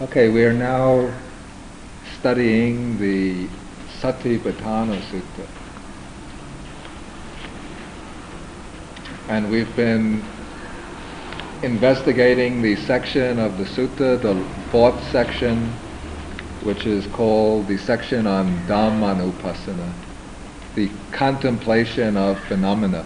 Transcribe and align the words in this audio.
Okay, 0.00 0.28
we 0.28 0.44
are 0.44 0.52
now 0.52 1.12
studying 2.20 2.98
the 3.00 3.48
Satipatthana 3.98 5.00
Sutta. 5.00 5.44
And 9.28 9.50
we've 9.50 9.74
been 9.74 10.22
investigating 11.64 12.62
the 12.62 12.76
section 12.76 13.40
of 13.40 13.58
the 13.58 13.64
sutta, 13.64 14.22
the 14.22 14.40
fourth 14.70 15.02
section, 15.10 15.66
which 16.62 16.86
is 16.86 17.04
called 17.08 17.66
the 17.66 17.76
section 17.76 18.28
on 18.28 18.56
Dhammanupassana, 18.68 19.92
the 20.76 20.88
contemplation 21.10 22.16
of 22.16 22.38
phenomena. 22.44 23.04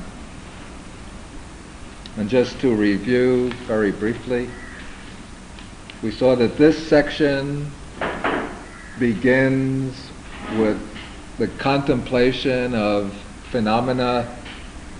And 2.18 2.28
just 2.28 2.60
to 2.60 2.74
review 2.74 3.50
very 3.66 3.92
briefly, 3.92 4.50
we 6.02 6.10
saw 6.10 6.34
that 6.34 6.58
this 6.58 6.88
section 6.88 7.70
begins 8.98 10.10
with 10.58 10.76
the 11.38 11.46
contemplation 11.46 12.74
of 12.74 13.14
phenomena 13.52 14.36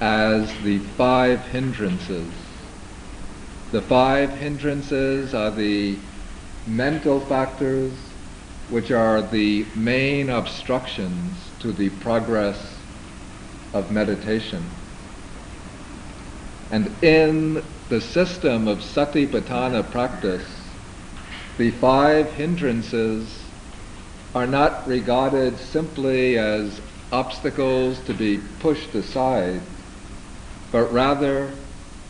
as 0.00 0.48
the 0.62 0.78
five 0.96 1.40
hindrances. 1.46 2.32
The 3.72 3.82
five 3.82 4.30
hindrances 4.30 5.34
are 5.34 5.50
the 5.50 5.98
mental 6.66 7.18
factors 7.26 7.90
which 8.68 8.92
are 8.92 9.22
the 9.22 9.66
main 9.74 10.30
obstructions 10.30 11.50
to 11.58 11.72
the 11.72 11.90
progress 11.90 12.78
of 13.74 13.90
meditation. 13.90 14.70
And 16.70 17.02
in 17.02 17.64
the 17.88 18.00
system 18.00 18.68
of 18.68 18.78
satipatthana 18.78 19.90
practice, 19.90 20.61
the 21.58 21.70
five 21.72 22.32
hindrances 22.32 23.50
are 24.34 24.46
not 24.46 24.86
regarded 24.86 25.58
simply 25.58 26.38
as 26.38 26.80
obstacles 27.10 28.00
to 28.06 28.14
be 28.14 28.38
pushed 28.60 28.94
aside, 28.94 29.60
but 30.70 30.90
rather 30.92 31.54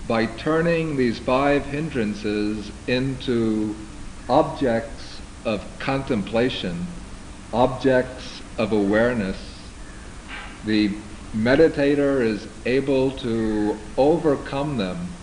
by 0.06 0.26
turning 0.26 0.96
these 0.96 1.18
five 1.20 1.64
hindrances 1.66 2.70
into 2.86 3.74
objects 4.28 5.20
of 5.44 5.78
contemplation, 5.80 6.86
objects 7.52 8.42
of 8.58 8.72
awareness, 8.72 9.36
the 10.64 10.88
meditator 11.34 12.24
is 12.24 12.46
able 12.66 13.10
to 13.18 13.92
overcome 13.96 14.78
them, 14.78 15.21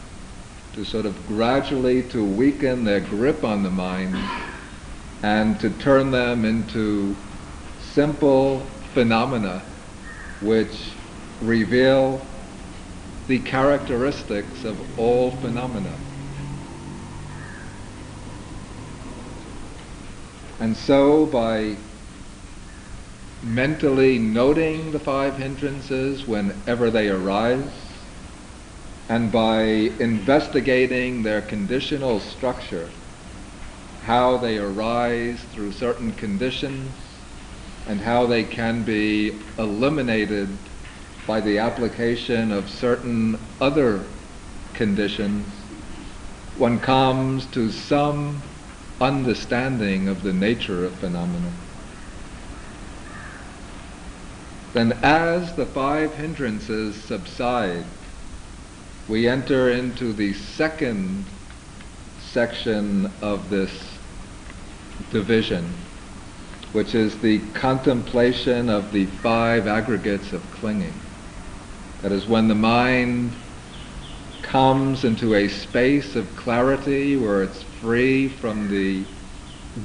to 0.73 0.85
sort 0.85 1.05
of 1.05 1.27
gradually 1.27 2.03
to 2.03 2.23
weaken 2.23 2.83
their 2.83 2.99
grip 2.99 3.43
on 3.43 3.63
the 3.63 3.69
mind 3.69 4.17
and 5.23 5.59
to 5.59 5.69
turn 5.69 6.11
them 6.11 6.45
into 6.45 7.15
simple 7.93 8.59
phenomena 8.93 9.63
which 10.41 10.93
reveal 11.41 12.25
the 13.27 13.39
characteristics 13.39 14.63
of 14.63 14.99
all 14.99 15.31
phenomena. 15.31 15.95
And 20.59 20.75
so 20.75 21.25
by 21.25 21.77
mentally 23.43 24.19
noting 24.19 24.91
the 24.91 24.99
five 24.99 25.37
hindrances 25.37 26.27
whenever 26.27 26.91
they 26.91 27.09
arise, 27.09 27.88
and 29.09 29.31
by 29.31 29.63
investigating 29.63 31.23
their 31.23 31.41
conditional 31.41 32.19
structure, 32.19 32.87
how 34.03 34.37
they 34.37 34.59
arise 34.59 35.41
through 35.51 35.71
certain 35.71 36.11
conditions, 36.13 36.91
and 37.87 37.99
how 37.99 38.27
they 38.27 38.43
can 38.43 38.83
be 38.83 39.41
eliminated 39.57 40.47
by 41.25 41.41
the 41.41 41.57
application 41.57 42.51
of 42.51 42.69
certain 42.69 43.35
other 43.59 44.03
conditions, 44.75 45.43
one 46.55 46.79
comes 46.79 47.47
to 47.47 47.71
some 47.71 48.43
understanding 49.01 50.07
of 50.07 50.21
the 50.21 50.33
nature 50.33 50.85
of 50.85 50.93
phenomena. 50.99 51.51
Then 54.73 54.91
as 55.01 55.55
the 55.55 55.65
five 55.65 56.13
hindrances 56.13 56.95
subside, 56.95 57.85
we 59.09 59.27
enter 59.27 59.71
into 59.71 60.13
the 60.13 60.33
second 60.33 61.25
section 62.31 63.11
of 63.23 63.49
this 63.49 63.71
division, 65.11 65.67
which 66.73 66.93
is 66.93 67.17
the 67.17 67.39
contemplation 67.53 68.69
of 68.69 68.91
the 68.93 69.05
five 69.07 69.65
aggregates 69.65 70.31
of 70.31 70.43
clinging. 70.51 70.93
That 72.03 72.11
is 72.11 72.27
when 72.27 72.47
the 72.47 72.55
mind 72.55 73.31
comes 74.43 75.03
into 75.03 75.33
a 75.33 75.47
space 75.47 76.15
of 76.15 76.35
clarity 76.35 77.17
where 77.17 77.41
it's 77.41 77.63
free 77.81 78.29
from 78.29 78.69
the 78.69 79.03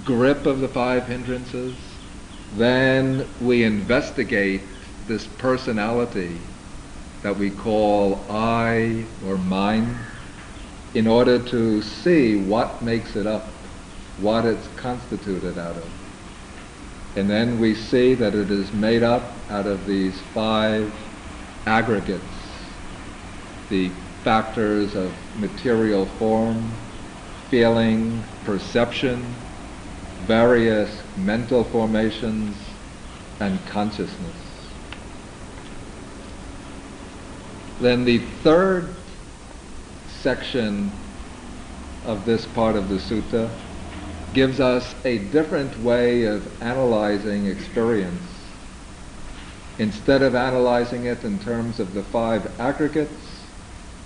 grip 0.04 0.44
of 0.44 0.60
the 0.60 0.68
five 0.68 1.06
hindrances, 1.06 1.74
then 2.56 3.26
we 3.40 3.64
investigate 3.64 4.60
this 5.08 5.26
personality 5.26 6.38
that 7.24 7.38
we 7.38 7.48
call 7.50 8.20
I 8.28 9.06
or 9.26 9.38
mine 9.38 9.96
in 10.92 11.06
order 11.06 11.38
to 11.38 11.80
see 11.80 12.36
what 12.36 12.82
makes 12.82 13.16
it 13.16 13.26
up, 13.26 13.48
what 14.20 14.44
it's 14.44 14.68
constituted 14.76 15.58
out 15.58 15.74
of. 15.74 15.88
And 17.16 17.28
then 17.28 17.58
we 17.58 17.74
see 17.74 18.14
that 18.14 18.34
it 18.34 18.50
is 18.50 18.70
made 18.74 19.02
up 19.02 19.22
out 19.48 19.66
of 19.66 19.86
these 19.86 20.20
five 20.34 20.92
aggregates, 21.66 22.20
the 23.70 23.88
factors 24.22 24.94
of 24.94 25.10
material 25.40 26.04
form, 26.18 26.70
feeling, 27.50 28.22
perception, 28.44 29.34
various 30.26 30.90
mental 31.16 31.64
formations, 31.64 32.54
and 33.40 33.58
consciousness. 33.68 34.43
Then 37.80 38.04
the 38.04 38.18
third 38.42 38.94
section 40.22 40.90
of 42.04 42.24
this 42.24 42.46
part 42.46 42.76
of 42.76 42.88
the 42.88 42.96
sutta 42.96 43.50
gives 44.32 44.60
us 44.60 44.94
a 45.04 45.18
different 45.18 45.78
way 45.82 46.24
of 46.24 46.62
analyzing 46.62 47.46
experience. 47.46 48.20
Instead 49.78 50.22
of 50.22 50.34
analyzing 50.34 51.06
it 51.06 51.24
in 51.24 51.38
terms 51.40 51.80
of 51.80 51.94
the 51.94 52.02
five 52.04 52.60
aggregates, 52.60 53.44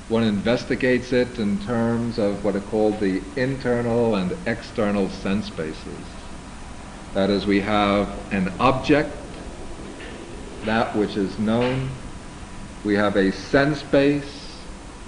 one 0.08 0.22
investigates 0.22 1.12
it 1.12 1.38
in 1.38 1.58
terms 1.60 2.18
of 2.18 2.42
what 2.42 2.56
are 2.56 2.60
called 2.60 2.98
the 3.00 3.20
internal 3.36 4.14
and 4.14 4.34
external 4.48 5.08
sense 5.10 5.50
bases. 5.50 5.98
That 7.12 7.28
is, 7.28 7.46
we 7.46 7.60
have 7.60 8.08
an 8.32 8.52
object, 8.60 9.10
that 10.64 10.96
which 10.96 11.16
is 11.16 11.38
known, 11.38 11.90
we 12.88 12.94
have 12.94 13.16
a 13.16 13.30
sense 13.30 13.82
base, 13.82 14.56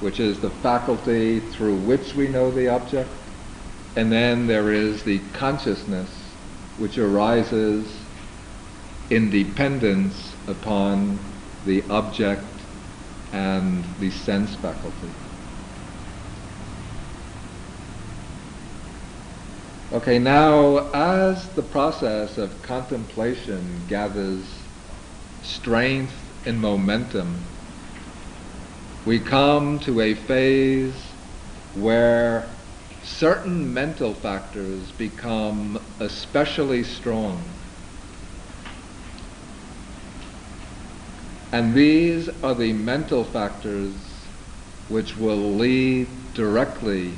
which 0.00 0.20
is 0.20 0.38
the 0.40 0.50
faculty 0.50 1.40
through 1.40 1.76
which 1.76 2.14
we 2.14 2.28
know 2.28 2.50
the 2.50 2.68
object. 2.68 3.08
And 3.96 4.12
then 4.12 4.46
there 4.46 4.70
is 4.70 5.02
the 5.02 5.18
consciousness, 5.32 6.10
which 6.76 6.98
arises 6.98 7.90
in 9.08 9.30
dependence 9.30 10.34
upon 10.46 11.18
the 11.64 11.82
object 11.88 12.44
and 13.32 13.82
the 13.98 14.10
sense 14.10 14.54
faculty. 14.56 15.08
Okay, 19.94 20.18
now 20.18 20.90
as 20.92 21.48
the 21.54 21.62
process 21.62 22.36
of 22.36 22.60
contemplation 22.60 23.86
gathers 23.88 24.44
strength 25.42 26.12
and 26.44 26.60
momentum, 26.60 27.42
we 29.06 29.18
come 29.18 29.78
to 29.80 30.00
a 30.00 30.14
phase 30.14 30.92
where 31.74 32.48
certain 33.02 33.72
mental 33.72 34.12
factors 34.12 34.90
become 34.92 35.80
especially 36.00 36.84
strong. 36.84 37.42
And 41.52 41.74
these 41.74 42.28
are 42.42 42.54
the 42.54 42.72
mental 42.72 43.24
factors 43.24 43.92
which 44.88 45.16
will 45.16 45.54
lead 45.54 46.34
directly 46.34 47.14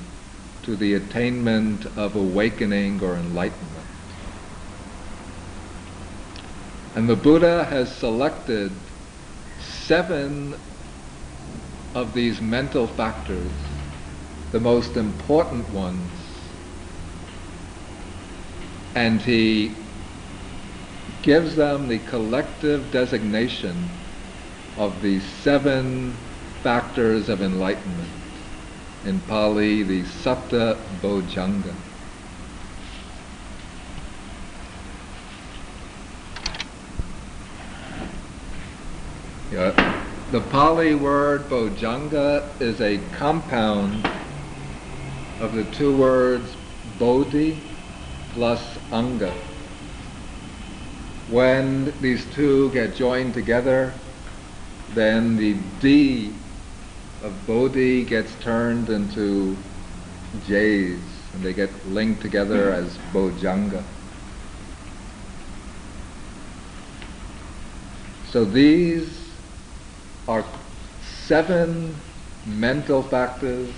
to 0.62 0.76
the 0.76 0.94
attainment 0.94 1.86
of 1.98 2.14
awakening 2.14 3.02
or 3.02 3.16
enlightenment. 3.16 3.86
And 6.94 7.08
the 7.08 7.16
Buddha 7.16 7.64
has 7.64 7.94
selected 7.96 8.70
seven 9.60 10.54
of 11.94 12.14
these 12.14 12.40
mental 12.40 12.86
factors, 12.86 13.50
the 14.50 14.60
most 14.60 14.96
important 14.96 15.68
ones, 15.70 16.08
and 18.94 19.20
he 19.20 19.74
gives 21.22 21.56
them 21.56 21.88
the 21.88 21.98
collective 21.98 22.90
designation 22.90 23.88
of 24.76 25.02
the 25.02 25.20
seven 25.20 26.16
factors 26.62 27.28
of 27.28 27.42
enlightenment. 27.42 28.08
In 29.04 29.20
Pali, 29.20 29.82
the 29.82 30.04
Satta 30.04 30.78
Bojjhanga. 31.02 31.74
Yeah. 39.50 39.81
The 40.32 40.40
Pali 40.40 40.94
word 40.94 41.42
Bojjhanga 41.50 42.58
is 42.58 42.80
a 42.80 42.96
compound 43.18 44.02
of 45.40 45.52
the 45.52 45.64
two 45.64 45.94
words 45.94 46.56
Bodhi 46.98 47.60
plus 48.32 48.78
Anga. 48.90 49.30
When 51.28 51.92
these 52.00 52.24
two 52.34 52.70
get 52.70 52.96
joined 52.96 53.34
together, 53.34 53.92
then 54.94 55.36
the 55.36 55.54
D 55.82 56.32
of 57.22 57.46
Bodhi 57.46 58.02
gets 58.06 58.34
turned 58.36 58.88
into 58.88 59.54
J's 60.46 60.98
and 61.34 61.42
they 61.42 61.52
get 61.52 61.68
linked 61.88 62.22
together 62.22 62.72
as 62.72 62.96
Bojjhanga. 63.12 63.82
So 68.30 68.46
these 68.46 69.21
are 70.28 70.44
seven 71.26 71.96
mental 72.46 73.02
factors 73.02 73.68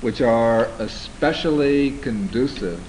which 0.00 0.20
are 0.20 0.66
especially 0.78 1.98
conducive 1.98 2.80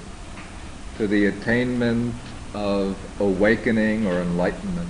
to 0.97 1.07
the 1.07 1.25
attainment 1.25 2.13
of 2.53 2.95
awakening 3.19 4.05
or 4.07 4.21
enlightenment. 4.21 4.89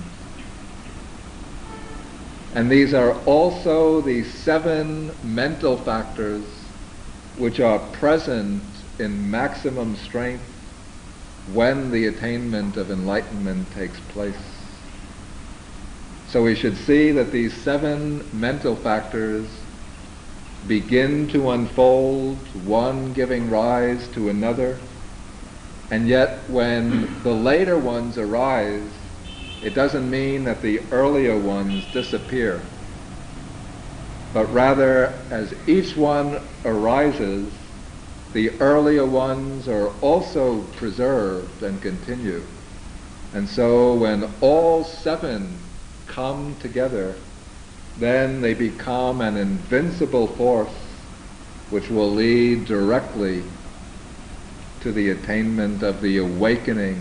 And 2.54 2.70
these 2.70 2.94
are 2.94 3.12
also 3.24 4.00
the 4.00 4.22
seven 4.22 5.12
mental 5.22 5.76
factors 5.76 6.44
which 7.36 7.58
are 7.60 7.78
present 7.92 8.62
in 8.98 9.30
maximum 9.30 9.96
strength 9.96 10.44
when 11.52 11.90
the 11.90 12.06
attainment 12.06 12.76
of 12.76 12.90
enlightenment 12.90 13.70
takes 13.72 13.98
place. 14.12 14.53
So 16.34 16.42
we 16.42 16.56
should 16.56 16.76
see 16.76 17.12
that 17.12 17.30
these 17.30 17.52
seven 17.62 18.28
mental 18.32 18.74
factors 18.74 19.46
begin 20.66 21.28
to 21.28 21.50
unfold, 21.50 22.38
one 22.66 23.12
giving 23.12 23.50
rise 23.50 24.08
to 24.14 24.30
another, 24.30 24.76
and 25.92 26.08
yet 26.08 26.50
when 26.50 27.22
the 27.22 27.30
later 27.30 27.78
ones 27.78 28.18
arise, 28.18 28.90
it 29.62 29.74
doesn't 29.74 30.10
mean 30.10 30.42
that 30.42 30.60
the 30.60 30.80
earlier 30.90 31.38
ones 31.38 31.84
disappear, 31.92 32.60
but 34.32 34.52
rather 34.52 35.14
as 35.30 35.54
each 35.68 35.96
one 35.96 36.40
arises, 36.64 37.52
the 38.32 38.50
earlier 38.58 39.06
ones 39.06 39.68
are 39.68 39.90
also 40.00 40.62
preserved 40.72 41.62
and 41.62 41.80
continue. 41.80 42.42
And 43.32 43.48
so 43.48 43.94
when 43.94 44.34
all 44.40 44.82
seven 44.82 45.63
come 46.14 46.54
together, 46.60 47.16
then 47.98 48.40
they 48.40 48.54
become 48.54 49.20
an 49.20 49.36
invincible 49.36 50.28
force 50.28 50.70
which 51.70 51.90
will 51.90 52.12
lead 52.12 52.64
directly 52.66 53.42
to 54.80 54.92
the 54.92 55.10
attainment 55.10 55.82
of 55.82 56.00
the 56.00 56.18
awakening 56.18 57.00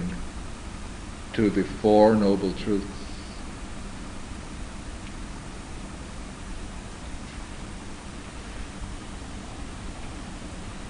to 1.34 1.52
the 1.52 1.64
Four 1.64 2.16
Noble 2.16 2.52
Truths. 2.54 2.88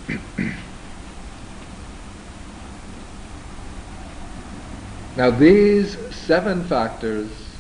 now 5.18 5.30
these 5.30 5.98
seven 6.16 6.64
factors 6.64 7.53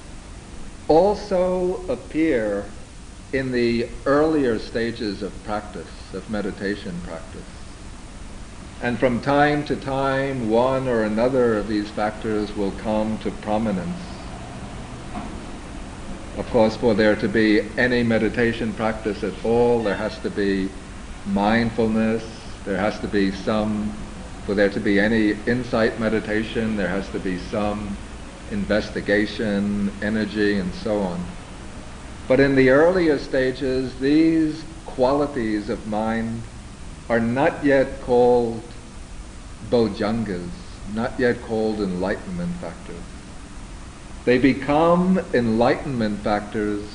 also 0.93 1.75
appear 1.87 2.63
in 3.31 3.51
the 3.51 3.87
earlier 4.05 4.59
stages 4.59 5.23
of 5.23 5.33
practice, 5.43 6.13
of 6.13 6.29
meditation 6.29 6.93
practice. 7.03 7.41
And 8.83 8.99
from 8.99 9.19
time 9.19 9.65
to 9.65 9.75
time, 9.75 10.51
one 10.51 10.87
or 10.87 11.03
another 11.03 11.57
of 11.57 11.67
these 11.67 11.89
factors 11.89 12.55
will 12.55 12.73
come 12.83 13.17
to 13.19 13.31
prominence. 13.31 14.03
Of 16.37 16.47
course, 16.51 16.77
for 16.77 16.93
there 16.93 17.15
to 17.15 17.27
be 17.27 17.61
any 17.75 18.03
meditation 18.03 18.71
practice 18.73 19.23
at 19.23 19.33
all, 19.43 19.83
there 19.83 19.95
has 19.95 20.19
to 20.19 20.29
be 20.29 20.69
mindfulness, 21.25 22.23
there 22.65 22.77
has 22.77 22.99
to 22.99 23.07
be 23.07 23.31
some, 23.31 23.91
for 24.45 24.53
there 24.53 24.69
to 24.69 24.79
be 24.79 24.99
any 24.99 25.31
insight 25.47 25.99
meditation, 25.99 26.77
there 26.77 26.89
has 26.89 27.09
to 27.09 27.19
be 27.19 27.39
some 27.39 27.97
investigation, 28.53 29.91
energy, 30.01 30.59
and 30.59 30.73
so 30.75 31.01
on. 31.01 31.25
But 32.27 32.39
in 32.39 32.55
the 32.55 32.69
earlier 32.69 33.17
stages, 33.17 33.99
these 33.99 34.63
qualities 34.85 35.69
of 35.69 35.85
mind 35.87 36.41
are 37.09 37.19
not 37.19 37.65
yet 37.65 38.01
called 38.03 38.61
bojjhangas, 39.69 40.51
not 40.93 41.19
yet 41.19 41.41
called 41.43 41.81
enlightenment 41.81 42.55
factors. 42.61 43.03
They 44.25 44.37
become 44.37 45.19
enlightenment 45.33 46.23
factors 46.23 46.85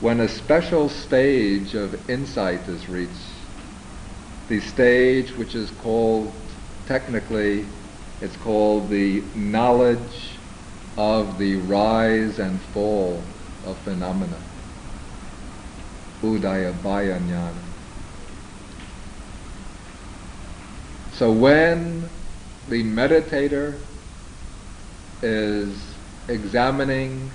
when 0.00 0.20
a 0.20 0.28
special 0.28 0.88
stage 0.88 1.74
of 1.74 2.10
insight 2.10 2.66
is 2.68 2.88
reached. 2.88 3.12
The 4.48 4.58
stage 4.60 5.30
which 5.36 5.54
is 5.54 5.70
called, 5.82 6.32
technically, 6.86 7.64
it's 8.20 8.36
called 8.38 8.90
the 8.90 9.22
knowledge 9.36 10.31
of 10.96 11.38
the 11.38 11.56
rise 11.56 12.38
and 12.38 12.60
fall 12.74 13.22
of 13.64 13.78
phenomena. 13.78 14.38
Udaya 16.22 16.72
Bhaya 16.82 17.20
So 21.12 21.32
when 21.32 22.08
the 22.68 22.82
meditator 22.84 23.78
is 25.22 25.76
examining 26.28 27.30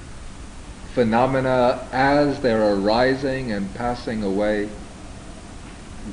phenomena 0.94 1.88
as 1.92 2.40
they're 2.42 2.74
arising 2.74 3.52
and 3.52 3.74
passing 3.76 4.24
away, 4.24 4.70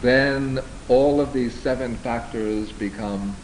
then 0.00 0.60
all 0.88 1.20
of 1.20 1.32
these 1.32 1.54
seven 1.62 1.96
factors 1.96 2.70
become 2.72 3.36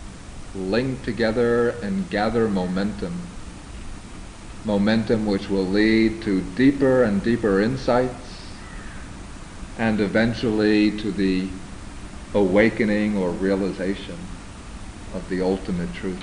linked 0.54 1.04
together 1.04 1.71
and 1.80 2.09
gather 2.11 2.49
momentum. 2.49 3.26
Momentum 4.64 5.26
which 5.26 5.49
will 5.49 5.67
lead 5.67 6.23
to 6.23 6.40
deeper 6.55 7.02
and 7.05 7.23
deeper 7.23 7.61
insights 7.61 8.40
and 9.79 10.00
eventually 10.00 10.99
to 10.99 11.11
the 11.11 11.49
awakening 12.35 13.17
or 13.17 13.31
realization 13.31 14.19
of 15.14 15.29
the 15.31 15.40
ultimate 15.40 15.93
truth. 15.95 16.23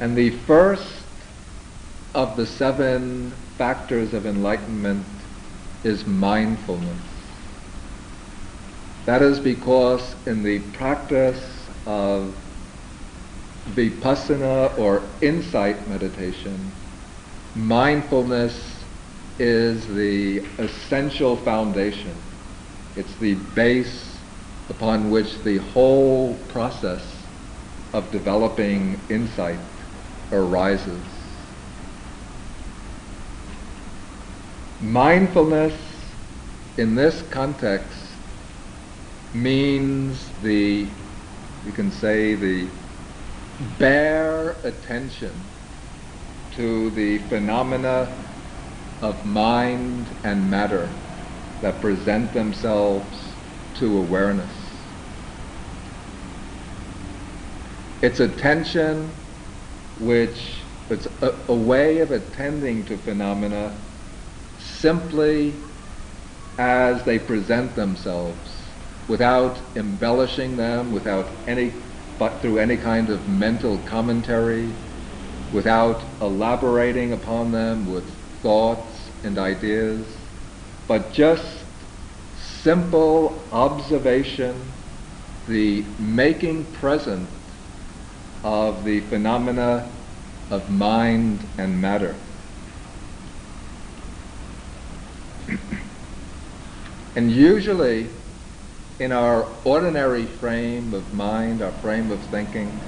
And 0.00 0.16
the 0.16 0.30
first 0.30 1.04
of 2.14 2.36
the 2.36 2.46
seven 2.46 3.32
factors 3.56 4.12
of 4.12 4.26
enlightenment 4.26 5.06
is 5.82 6.06
mindfulness. 6.06 7.02
That 9.06 9.22
is 9.22 9.40
because 9.40 10.14
in 10.26 10.42
the 10.42 10.58
practice 10.72 11.68
of 11.86 12.34
vipassana 13.74 14.78
or 14.78 15.02
insight 15.22 15.88
meditation, 15.88 16.72
mindfulness 17.54 18.84
is 19.38 19.86
the 19.88 20.38
essential 20.58 21.36
foundation 21.36 22.16
it's 22.98 23.14
the 23.20 23.34
base 23.34 24.18
upon 24.70 25.10
which 25.12 25.44
the 25.44 25.58
whole 25.58 26.34
process 26.48 27.00
of 27.92 28.10
developing 28.10 29.00
insight 29.08 29.60
arises. 30.32 31.06
Mindfulness 34.80 35.74
in 36.76 36.96
this 36.96 37.22
context 37.30 37.98
means 39.32 40.18
the, 40.42 40.88
you 41.64 41.72
can 41.72 41.92
say, 41.92 42.34
the 42.34 42.68
bare 43.60 44.60
attention 44.64 45.50
to 46.52 46.90
the 46.90 47.18
phenomena 47.28 48.24
of 49.00 49.24
mind 49.24 50.14
and 50.24 50.48
matter 50.50 50.90
that 51.60 51.80
present 51.80 52.32
themselves 52.32 53.36
to 53.74 53.98
awareness. 53.98 54.52
It's 58.02 58.20
attention 58.20 59.12
which 59.98 60.64
it's 60.90 61.06
a, 61.20 61.32
a 61.48 61.54
way 61.54 61.98
of 61.98 62.10
attending 62.12 62.84
to 62.86 62.96
phenomena 62.96 63.76
simply 64.56 65.54
as 66.58 67.04
they 67.04 67.18
present 67.18 67.74
themselves 67.76 68.74
without 69.08 69.60
embellishing 69.76 70.56
them, 70.56 70.92
without 70.92 71.30
any, 71.46 71.72
but 72.18 72.40
through 72.40 72.58
any 72.58 72.76
kind 72.76 73.10
of 73.10 73.28
mental 73.28 73.78
commentary, 73.86 74.72
without 75.52 76.02
elaborating 76.20 77.12
upon 77.12 77.52
them 77.52 77.92
with 77.92 78.04
thoughts 78.42 79.10
and 79.24 79.38
ideas, 79.38 80.04
but 80.86 81.12
just 81.12 81.64
simple 82.62 83.40
observation, 83.52 84.60
the 85.46 85.82
making 85.98 86.64
present 86.74 87.28
of 88.44 88.84
the 88.84 89.00
phenomena 89.00 89.90
of 90.50 90.70
mind 90.70 91.40
and 91.56 91.80
matter. 91.80 92.14
and 97.16 97.30
usually, 97.30 98.08
in 99.00 99.12
our 99.12 99.46
ordinary 99.64 100.26
frame 100.26 100.92
of 100.92 101.12
mind, 101.12 101.62
our 101.62 101.72
frame 101.80 102.10
of 102.10 102.22
thinking, 102.24 102.82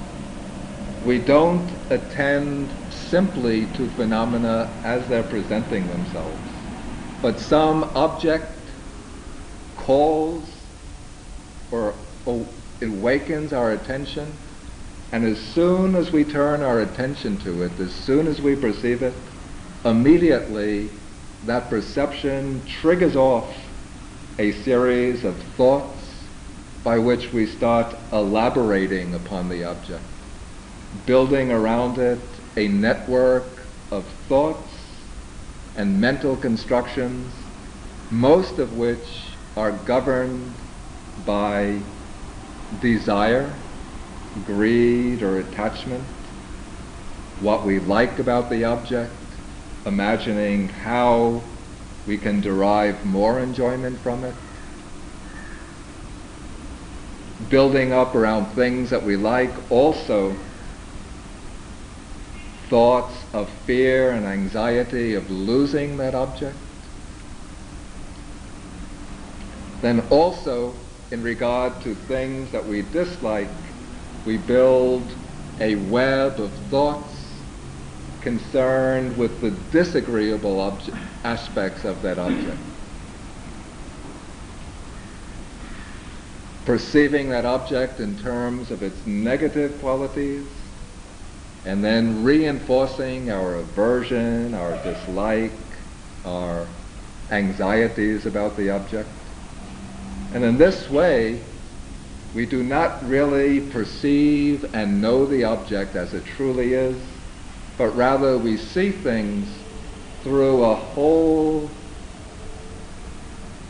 we 1.03 1.17
don't 1.19 1.71
attend 1.89 2.73
simply 2.89 3.65
to 3.67 3.89
phenomena 3.89 4.69
as 4.83 5.07
they're 5.07 5.23
presenting 5.23 5.87
themselves, 5.87 6.51
but 7.21 7.39
some 7.39 7.83
object 7.95 8.69
calls 9.77 10.47
or 11.71 11.93
awakens 12.81 13.53
our 13.53 13.71
attention, 13.71 14.37
and 15.11 15.25
as 15.25 15.39
soon 15.39 15.95
as 15.95 16.11
we 16.11 16.23
turn 16.23 16.61
our 16.61 16.81
attention 16.81 17.37
to 17.39 17.63
it, 17.63 17.79
as 17.79 17.93
soon 17.93 18.27
as 18.27 18.41
we 18.41 18.55
perceive 18.55 19.01
it, 19.01 19.13
immediately 19.85 20.89
that 21.45 21.69
perception 21.69 22.61
triggers 22.81 23.15
off 23.15 23.51
a 24.37 24.51
series 24.63 25.23
of 25.23 25.35
thoughts 25.57 26.00
by 26.83 26.97
which 26.97 27.31
we 27.33 27.45
start 27.45 27.95
elaborating 28.11 29.13
upon 29.13 29.49
the 29.49 29.63
object, 29.63 30.03
building 31.05 31.51
around 31.51 31.97
it 31.97 32.19
a 32.57 32.67
network 32.67 33.61
of 33.91 34.03
thoughts 34.27 34.71
and 35.75 35.99
mental 36.01 36.35
constructions, 36.35 37.31
most 38.09 38.59
of 38.59 38.73
which 38.73 39.37
are 39.55 39.71
governed 39.85 40.53
by 41.25 41.79
desire, 42.81 43.53
greed, 44.43 45.21
or 45.21 45.39
attachment, 45.39 46.03
what 47.39 47.65
we 47.65 47.79
like 47.79 48.19
about 48.19 48.49
the 48.49 48.63
object, 48.63 49.13
imagining 49.85 50.69
how 50.69 51.41
we 52.07 52.17
can 52.17 52.41
derive 52.41 53.05
more 53.05 53.39
enjoyment 53.39 54.01
from 54.03 54.23
it, 54.23 54.35
building 57.49 57.93
up 57.93 58.15
around 58.15 58.53
things 58.55 58.89
that 58.89 59.03
we 59.05 59.15
like, 59.15 59.53
also 59.71 60.35
thoughts 62.69 63.13
of 63.33 63.49
fear 63.65 64.11
and 64.11 64.25
anxiety 64.25 65.13
of 65.13 65.29
losing 65.29 65.97
that 65.97 66.15
object. 66.15 66.55
Then 69.81 69.99
also, 70.09 70.73
in 71.11 71.21
regard 71.21 71.81
to 71.81 71.93
things 71.93 72.51
that 72.51 72.65
we 72.65 72.81
dislike, 72.81 73.49
we 74.25 74.37
build 74.37 75.11
a 75.59 75.75
web 75.75 76.39
of 76.39 76.53
thoughts 76.69 77.11
concerned 78.21 79.17
with 79.17 79.41
the 79.41 79.51
disagreeable 79.71 80.57
obje- 80.57 80.97
aspects 81.23 81.83
of 81.83 82.01
that 82.03 82.17
object. 82.19 82.70
Perceiving 86.65 87.29
that 87.29 87.45
object 87.45 87.99
in 87.99 88.17
terms 88.19 88.69
of 88.69 88.83
its 88.83 89.05
negative 89.07 89.79
qualities, 89.81 90.45
and 91.65 91.83
then 91.83 92.23
reinforcing 92.23 93.31
our 93.31 93.55
aversion, 93.55 94.53
our 94.53 94.71
dislike, 94.83 95.51
our 96.25 96.67
anxieties 97.31 98.25
about 98.25 98.57
the 98.57 98.69
object. 98.69 99.09
And 100.33 100.43
in 100.43 100.57
this 100.57 100.89
way, 100.89 101.41
we 102.33 102.45
do 102.45 102.63
not 102.63 103.07
really 103.07 103.59
perceive 103.59 104.73
and 104.73 105.01
know 105.01 105.25
the 105.25 105.43
object 105.43 105.95
as 105.95 106.13
it 106.13 106.25
truly 106.25 106.73
is, 106.73 106.95
but 107.77 107.95
rather 107.95 108.37
we 108.37 108.57
see 108.57 108.91
things 108.91 109.47
through 110.23 110.63
a 110.63 110.75
whole 110.75 111.69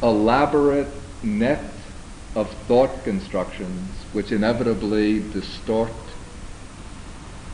elaborate 0.03 0.87
net 1.23 1.70
of 2.35 2.49
thought 2.67 3.03
constructions 3.03 3.79
which 4.13 4.31
inevitably 4.31 5.19
distort 5.31 5.91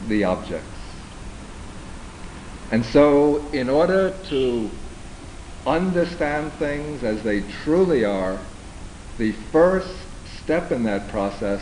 the 0.08 0.24
objects. 0.24 0.66
And 2.72 2.86
so, 2.86 3.50
in 3.52 3.70
order 3.70 4.14
to 4.30 4.70
understand 5.66 6.52
things 6.54 7.04
as 7.04 7.24
they 7.24 7.42
truly 7.64 8.04
are, 8.06 8.38
the 9.18 9.32
first 9.52 9.94
step 10.44 10.72
in 10.72 10.84
that 10.84 11.10
process 11.10 11.62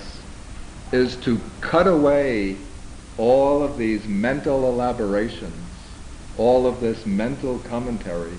is 0.91 1.15
to 1.17 1.39
cut 1.61 1.87
away 1.87 2.57
all 3.17 3.63
of 3.63 3.77
these 3.77 4.05
mental 4.05 4.67
elaborations, 4.69 5.51
all 6.37 6.67
of 6.67 6.81
this 6.81 7.05
mental 7.05 7.59
commentary, 7.59 8.37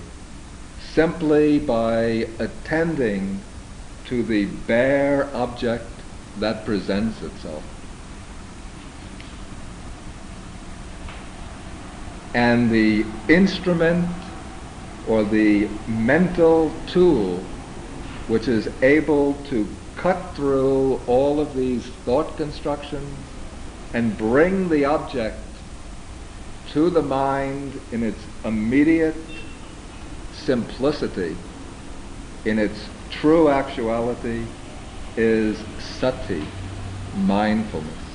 simply 0.93 1.59
by 1.59 2.27
attending 2.39 3.41
to 4.07 4.23
the 4.23 4.45
bare 4.45 5.35
object 5.35 5.83
that 6.39 6.65
presents 6.65 7.21
itself. 7.21 7.63
And 12.33 12.71
the 12.71 13.05
instrument 13.27 14.07
or 15.07 15.23
the 15.23 15.67
mental 15.87 16.71
tool 16.87 17.43
which 18.27 18.47
is 18.47 18.67
able 18.81 19.33
to 19.45 19.65
cut 19.95 20.35
through 20.35 20.95
all 21.07 21.39
of 21.39 21.55
these 21.55 21.85
thought 22.05 22.37
constructions 22.37 23.17
and 23.93 24.17
bring 24.17 24.69
the 24.69 24.85
object 24.85 25.39
to 26.73 26.89
the 26.89 27.01
mind 27.01 27.79
in 27.91 28.03
its 28.03 28.21
immediate 28.43 29.15
simplicity, 30.45 31.35
in 32.45 32.59
its 32.59 32.79
true 33.09 33.49
actuality, 33.49 34.45
is 35.15 35.57
sati, 35.99 36.45
mindfulness. 37.15 38.07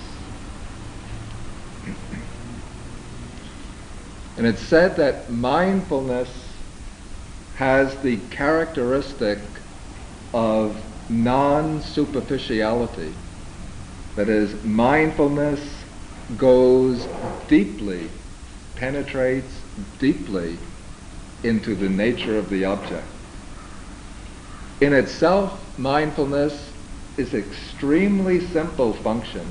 and 4.36 4.46
it's 4.46 4.62
said 4.62 4.96
that 4.96 5.30
mindfulness 5.30 6.28
has 7.56 7.94
the 7.98 8.16
characteristic 8.30 9.38
of 10.32 10.76
non-superficiality. 11.08 13.14
That 14.16 14.28
is, 14.28 14.64
mindfulness 14.64 15.60
goes 16.36 17.06
deeply, 17.48 18.08
penetrates 18.74 19.52
deeply 19.98 20.58
into 21.44 21.74
the 21.74 21.88
nature 21.88 22.38
of 22.38 22.50
the 22.50 22.64
object. 22.64 23.11
In 24.82 24.92
itself, 24.94 25.78
mindfulness 25.78 26.72
is 27.16 27.34
extremely 27.34 28.40
simple 28.48 28.92
function. 28.92 29.46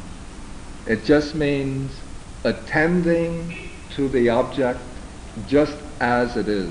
It 0.85 1.05
just 1.05 1.35
means 1.35 1.89
attending 2.43 3.55
to 3.95 4.09
the 4.09 4.27
object 4.27 4.81
just 5.47 5.77
as 6.01 6.35
it 6.35 6.49
is, 6.49 6.69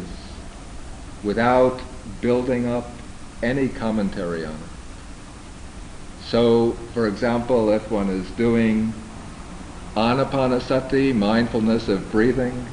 without 1.24 1.80
building 2.20 2.66
up 2.66 2.84
any 3.42 3.66
commentary 3.66 4.44
on 4.44 4.52
it. 4.52 6.20
So, 6.26 6.72
for 6.92 7.06
example, 7.06 7.70
if 7.70 7.90
one 7.90 8.10
is 8.10 8.28
doing 8.32 8.92
anapanasati, 9.96 11.14
mindfulness 11.14 11.88
of 11.88 12.12
breathing, 12.12 12.66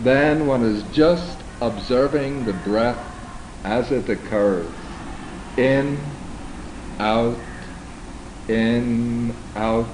then 0.00 0.46
one 0.46 0.64
is 0.64 0.82
just 0.94 1.38
observing 1.62 2.44
the 2.44 2.52
breath 2.52 3.02
as 3.64 3.90
it 3.90 4.06
occurs. 4.10 4.66
In, 5.56 5.98
out, 6.98 7.36
in, 8.48 9.34
out. 9.56 9.86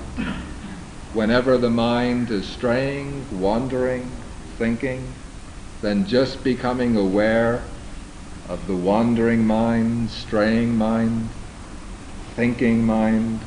Whenever 1.12 1.56
the 1.56 1.70
mind 1.70 2.30
is 2.30 2.46
straying, 2.46 3.40
wandering, 3.40 4.10
thinking, 4.58 5.02
then 5.82 6.06
just 6.06 6.44
becoming 6.44 6.96
aware 6.96 7.62
of 8.48 8.66
the 8.66 8.74
wandering 8.74 9.46
mind, 9.46 10.10
straying 10.10 10.76
mind, 10.76 11.28
thinking 12.34 12.84
mind, 12.84 13.40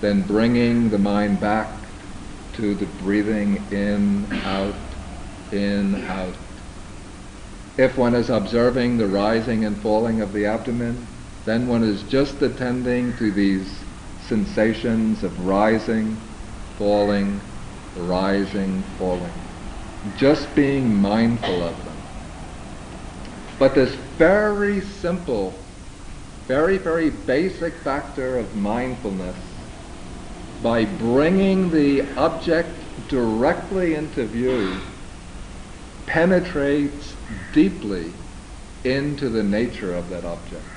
then 0.00 0.22
bringing 0.22 0.90
the 0.90 0.98
mind 0.98 1.40
back 1.40 1.68
to 2.54 2.74
the 2.74 2.86
breathing 3.02 3.56
in, 3.70 4.26
out, 4.44 4.74
in, 5.52 5.94
out. 6.06 6.34
If 7.76 7.98
one 7.98 8.14
is 8.14 8.30
observing 8.30 8.98
the 8.98 9.06
rising 9.06 9.64
and 9.64 9.76
falling 9.78 10.22
of 10.22 10.32
the 10.32 10.46
abdomen, 10.46 11.06
then 11.46 11.68
one 11.68 11.84
is 11.84 12.02
just 12.02 12.42
attending 12.42 13.16
to 13.16 13.30
these 13.30 13.78
sensations 14.26 15.22
of 15.22 15.46
rising, 15.46 16.16
falling, 16.76 17.40
rising, 17.96 18.82
falling. 18.98 19.32
Just 20.16 20.52
being 20.56 21.00
mindful 21.00 21.62
of 21.62 21.84
them. 21.84 21.96
But 23.60 23.76
this 23.76 23.94
very 24.18 24.80
simple, 24.80 25.54
very, 26.48 26.78
very 26.78 27.10
basic 27.10 27.74
factor 27.74 28.38
of 28.38 28.56
mindfulness, 28.56 29.36
by 30.64 30.84
bringing 30.84 31.70
the 31.70 32.02
object 32.16 32.68
directly 33.08 33.94
into 33.94 34.26
view, 34.26 34.74
penetrates 36.06 37.14
deeply 37.52 38.12
into 38.82 39.28
the 39.28 39.44
nature 39.44 39.94
of 39.94 40.10
that 40.10 40.24
object. 40.24 40.75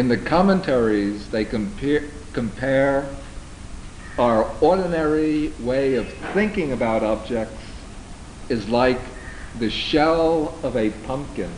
In 0.00 0.08
the 0.08 0.16
commentaries, 0.16 1.28
they 1.28 1.44
compare, 1.44 2.10
compare 2.32 3.14
our 4.16 4.44
ordinary 4.62 5.52
way 5.60 5.96
of 5.96 6.08
thinking 6.32 6.72
about 6.72 7.02
objects 7.02 7.62
is 8.48 8.66
like 8.70 8.98
the 9.58 9.68
shell 9.68 10.58
of 10.62 10.74
a 10.74 10.88
pumpkin. 11.06 11.52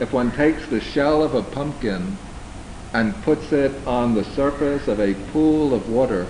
If 0.00 0.12
one 0.12 0.32
takes 0.32 0.66
the 0.66 0.80
shell 0.80 1.22
of 1.22 1.36
a 1.36 1.44
pumpkin 1.44 2.18
and 2.92 3.22
puts 3.22 3.52
it 3.52 3.86
on 3.86 4.16
the 4.16 4.24
surface 4.34 4.88
of 4.88 4.98
a 4.98 5.14
pool 5.30 5.72
of 5.72 5.88
water, 5.88 6.26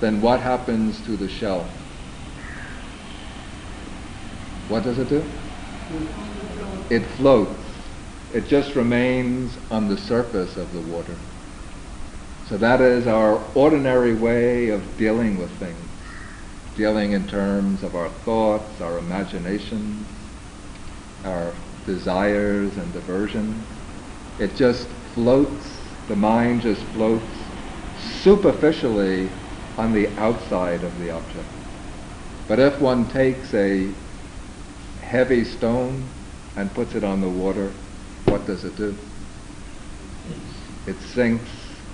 then 0.00 0.22
what 0.22 0.40
happens 0.40 1.04
to 1.04 1.18
the 1.18 1.28
shell? 1.28 1.68
What 4.68 4.84
does 4.84 4.98
it 4.98 5.10
do? 5.10 5.22
It 6.88 7.04
floats. 7.18 7.71
It 8.34 8.48
just 8.48 8.74
remains 8.74 9.58
on 9.70 9.88
the 9.88 9.96
surface 9.98 10.56
of 10.56 10.72
the 10.72 10.80
water. 10.80 11.14
So 12.48 12.56
that 12.56 12.80
is 12.80 13.06
our 13.06 13.38
ordinary 13.54 14.14
way 14.14 14.70
of 14.70 14.96
dealing 14.96 15.38
with 15.38 15.50
things, 15.58 15.76
dealing 16.74 17.12
in 17.12 17.28
terms 17.28 17.82
of 17.82 17.94
our 17.94 18.08
thoughts, 18.24 18.80
our 18.80 18.98
imaginations, 18.98 20.06
our 21.24 21.52
desires 21.86 22.76
and 22.76 22.92
diversions. 22.92 23.66
It 24.38 24.56
just 24.56 24.88
floats, 25.14 25.78
the 26.08 26.16
mind 26.16 26.62
just 26.62 26.82
floats 26.86 27.36
superficially 28.22 29.28
on 29.76 29.92
the 29.92 30.08
outside 30.18 30.82
of 30.84 30.98
the 31.00 31.10
object. 31.10 31.48
But 32.48 32.58
if 32.58 32.80
one 32.80 33.08
takes 33.08 33.52
a 33.54 33.90
heavy 35.02 35.44
stone 35.44 36.08
and 36.56 36.72
puts 36.74 36.94
it 36.94 37.04
on 37.04 37.20
the 37.20 37.28
water, 37.28 37.70
what 38.32 38.46
does 38.46 38.64
it 38.64 38.74
do? 38.76 38.96
It 40.86 40.96
sinks 41.14 41.50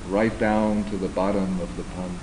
right 0.08 0.38
down 0.38 0.84
to 0.84 0.96
the 0.96 1.08
bottom 1.08 1.60
of 1.60 1.76
the 1.76 1.82
pond. 1.82 2.16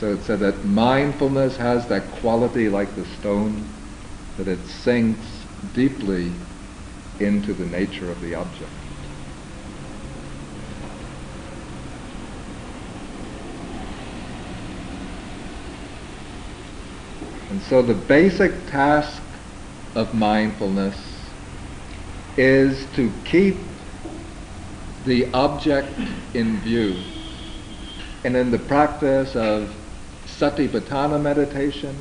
So 0.00 0.14
it 0.14 0.24
said 0.24 0.40
that 0.40 0.64
mindfulness 0.64 1.56
has 1.58 1.86
that 1.90 2.02
quality 2.20 2.68
like 2.68 2.92
the 2.96 3.04
stone, 3.20 3.64
that 4.36 4.48
it 4.48 4.58
sinks 4.66 5.24
deeply 5.74 6.32
into 7.20 7.54
the 7.54 7.66
nature 7.66 8.10
of 8.10 8.20
the 8.20 8.34
object. 8.34 8.72
And 17.50 17.62
so 17.62 17.80
the 17.80 17.94
basic 17.94 18.66
task 18.66 19.22
of 19.94 20.12
mindfulness 20.14 21.07
is 22.38 22.86
to 22.94 23.12
keep 23.24 23.56
the 25.04 25.30
object 25.32 25.92
in 26.34 26.58
view. 26.60 26.96
And 28.24 28.36
in 28.36 28.50
the 28.50 28.58
practice 28.58 29.34
of 29.34 29.74
satipatthana 30.26 31.20
meditation, 31.20 31.96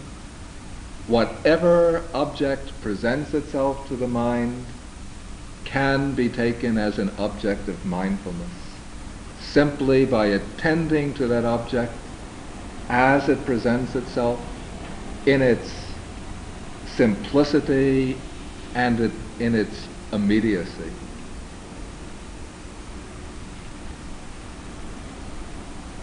whatever 1.08 2.04
object 2.14 2.72
presents 2.82 3.34
itself 3.34 3.88
to 3.88 3.96
the 3.96 4.08
mind 4.08 4.66
can 5.66 6.14
be 6.14 6.30
taken 6.30 6.78
as 6.78 7.00
an 7.00 7.10
object 7.18 7.68
of 7.68 7.86
mindfulness 7.86 8.68
simply 9.40 10.06
by 10.06 10.28
attending 10.28 11.14
to 11.14 11.28
that 11.28 11.46
object 11.46 11.94
as 12.90 13.28
it 13.30 13.46
presents 13.46 13.96
itself 13.96 14.40
in 15.26 15.42
its 15.42 15.74
simplicity 16.96 18.18
and 18.76 19.00
in 19.40 19.56
its 19.56 19.88
immediacy. 20.14 20.92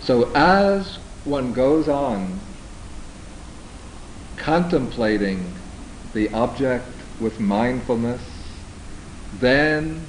So 0.01 0.31
as 0.35 0.99
one 1.25 1.53
goes 1.55 1.89
on 1.89 2.39
contemplating 4.37 5.57
the 6.13 6.31
object 6.35 6.87
with 7.19 7.41
mindfulness, 7.41 8.21
then 9.41 10.07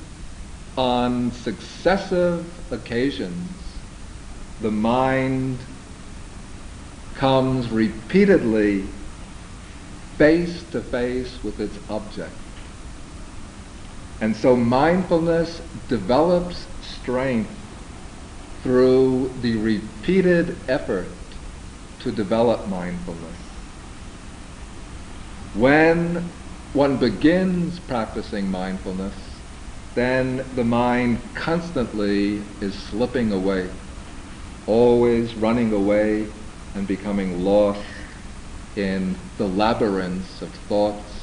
on 0.78 1.32
successive 1.32 2.46
occasions, 2.72 3.48
the 4.62 4.72
mind 4.72 5.60
comes 7.16 7.70
repeatedly 7.70 8.84
face 10.18 10.64
to 10.72 10.82
face 10.82 11.42
with 11.44 11.62
its 11.62 11.78
object. 11.90 12.45
And 14.22 14.36
so 14.36 14.56
mindfulness 14.56 15.62
develops 15.88 16.68
strength 16.82 17.52
through 18.64 19.38
the 19.42 19.56
repeated 19.58 20.66
effort 20.68 21.10
to 22.00 22.12
develop 22.12 22.68
mindfulness. 22.68 23.38
When 25.54 26.32
one 26.74 26.98
begins 26.98 27.80
practicing 27.80 28.50
mindfulness, 28.50 29.16
then 29.96 30.52
the 30.56 30.64
mind 30.64 31.36
constantly 31.36 32.44
is 32.62 32.76
slipping 32.90 33.32
away, 33.32 33.70
always 34.66 35.36
running 35.36 35.72
away 35.72 36.28
and 36.76 36.88
becoming 36.88 37.40
lost 37.40 37.80
in 38.76 39.18
the 39.38 39.48
labyrinths 39.48 40.42
of 40.42 40.54
thoughts 40.68 41.14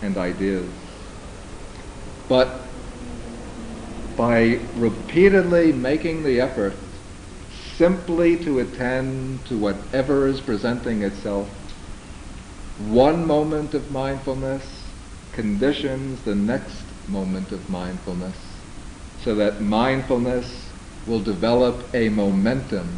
and 0.00 0.16
ideas. 0.16 0.79
But 2.30 2.60
by 4.16 4.60
repeatedly 4.76 5.72
making 5.72 6.22
the 6.22 6.40
effort 6.40 6.74
simply 7.76 8.36
to 8.44 8.60
attend 8.60 9.44
to 9.46 9.58
whatever 9.58 10.28
is 10.28 10.40
presenting 10.40 11.02
itself, 11.02 11.48
one 12.88 13.26
moment 13.26 13.74
of 13.74 13.90
mindfulness 13.90 14.62
conditions 15.32 16.22
the 16.22 16.36
next 16.36 16.84
moment 17.08 17.50
of 17.50 17.68
mindfulness 17.68 18.36
so 19.24 19.34
that 19.34 19.60
mindfulness 19.60 20.70
will 21.08 21.20
develop 21.20 21.84
a 21.94 22.10
momentum 22.10 22.96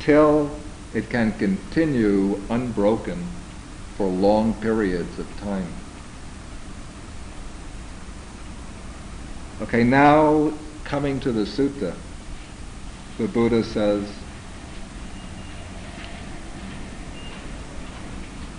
till 0.00 0.48
it 0.94 1.10
can 1.10 1.30
continue 1.38 2.40
unbroken 2.48 3.22
for 3.98 4.06
long 4.06 4.54
periods 4.54 5.18
of 5.18 5.26
time. 5.40 5.85
Okay, 9.62 9.84
now 9.84 10.52
coming 10.84 11.18
to 11.20 11.32
the 11.32 11.44
sutta, 11.44 11.94
the 13.16 13.26
Buddha 13.26 13.64
says, 13.64 14.06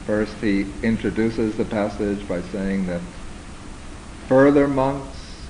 first 0.07 0.33
he 0.38 0.65
introduces 0.81 1.55
the 1.55 1.65
passage 1.65 2.27
by 2.27 2.41
saying 2.41 2.88
that 2.88 3.01
further 4.27 4.67
monks, 4.67 5.45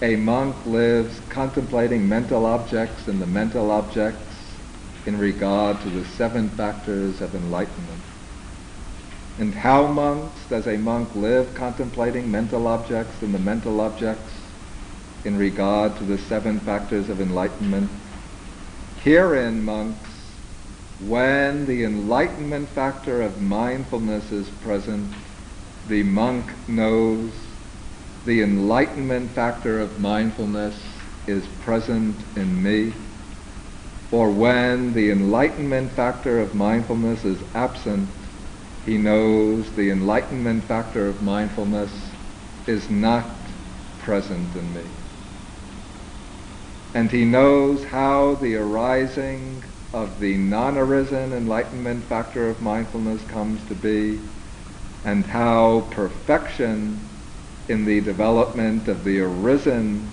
a 0.00 0.16
monk 0.16 0.56
lives 0.64 1.20
contemplating 1.28 2.08
mental 2.08 2.46
objects 2.46 3.08
and 3.08 3.20
the 3.20 3.26
mental 3.26 3.70
objects 3.70 4.24
in 5.04 5.18
regard 5.18 5.78
to 5.82 5.90
the 5.90 6.04
seven 6.16 6.48
factors 6.48 7.20
of 7.20 7.34
enlightenment. 7.34 8.02
And 9.38 9.52
how 9.52 9.86
monks 9.86 10.40
does 10.48 10.66
a 10.66 10.78
monk 10.78 11.14
live 11.14 11.54
contemplating 11.54 12.30
mental 12.30 12.66
objects 12.66 13.20
and 13.20 13.34
the 13.34 13.38
mental 13.38 13.82
objects 13.82 14.32
in 15.28 15.36
regard 15.36 15.94
to 15.94 16.04
the 16.04 16.16
seven 16.16 16.58
factors 16.60 17.10
of 17.10 17.20
enlightenment. 17.20 17.90
Herein, 19.04 19.62
monks, 19.62 20.08
when 21.00 21.66
the 21.66 21.84
enlightenment 21.84 22.70
factor 22.70 23.20
of 23.20 23.38
mindfulness 23.38 24.32
is 24.32 24.48
present, 24.62 25.14
the 25.86 26.02
monk 26.02 26.50
knows 26.66 27.30
the 28.24 28.40
enlightenment 28.40 29.30
factor 29.34 29.80
of 29.80 30.00
mindfulness 30.00 30.82
is 31.26 31.46
present 31.60 32.16
in 32.34 32.62
me. 32.62 32.94
or 34.10 34.30
when 34.30 34.94
the 34.94 35.10
enlightenment 35.10 35.92
factor 35.92 36.40
of 36.40 36.54
mindfulness 36.54 37.26
is 37.26 37.42
absent, 37.54 38.08
he 38.86 38.96
knows 38.96 39.70
the 39.72 39.90
enlightenment 39.90 40.64
factor 40.64 41.06
of 41.06 41.20
mindfulness 41.20 41.92
is 42.66 42.88
not 42.88 43.28
present 43.98 44.56
in 44.56 44.72
me. 44.72 44.97
And 46.94 47.10
he 47.10 47.24
knows 47.24 47.84
how 47.84 48.36
the 48.36 48.56
arising 48.56 49.64
of 49.92 50.20
the 50.20 50.36
non-arisen 50.36 51.32
enlightenment 51.32 52.04
factor 52.08 52.48
of 52.48 52.60
mindfulness 52.60 53.22
comes 53.24 53.62
to 53.64 53.74
be 53.74 54.20
and 55.04 55.26
how 55.26 55.88
perfection 55.90 57.08
in 57.68 57.84
the 57.84 58.00
development 58.00 58.88
of 58.88 59.04
the 59.04 59.20
arisen 59.20 60.10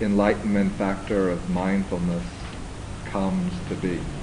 enlightenment 0.00 0.76
factor 0.76 1.28
of 1.30 1.48
mindfulness 1.48 2.24
comes 3.04 3.58
to 3.68 3.74
be. 3.74 4.17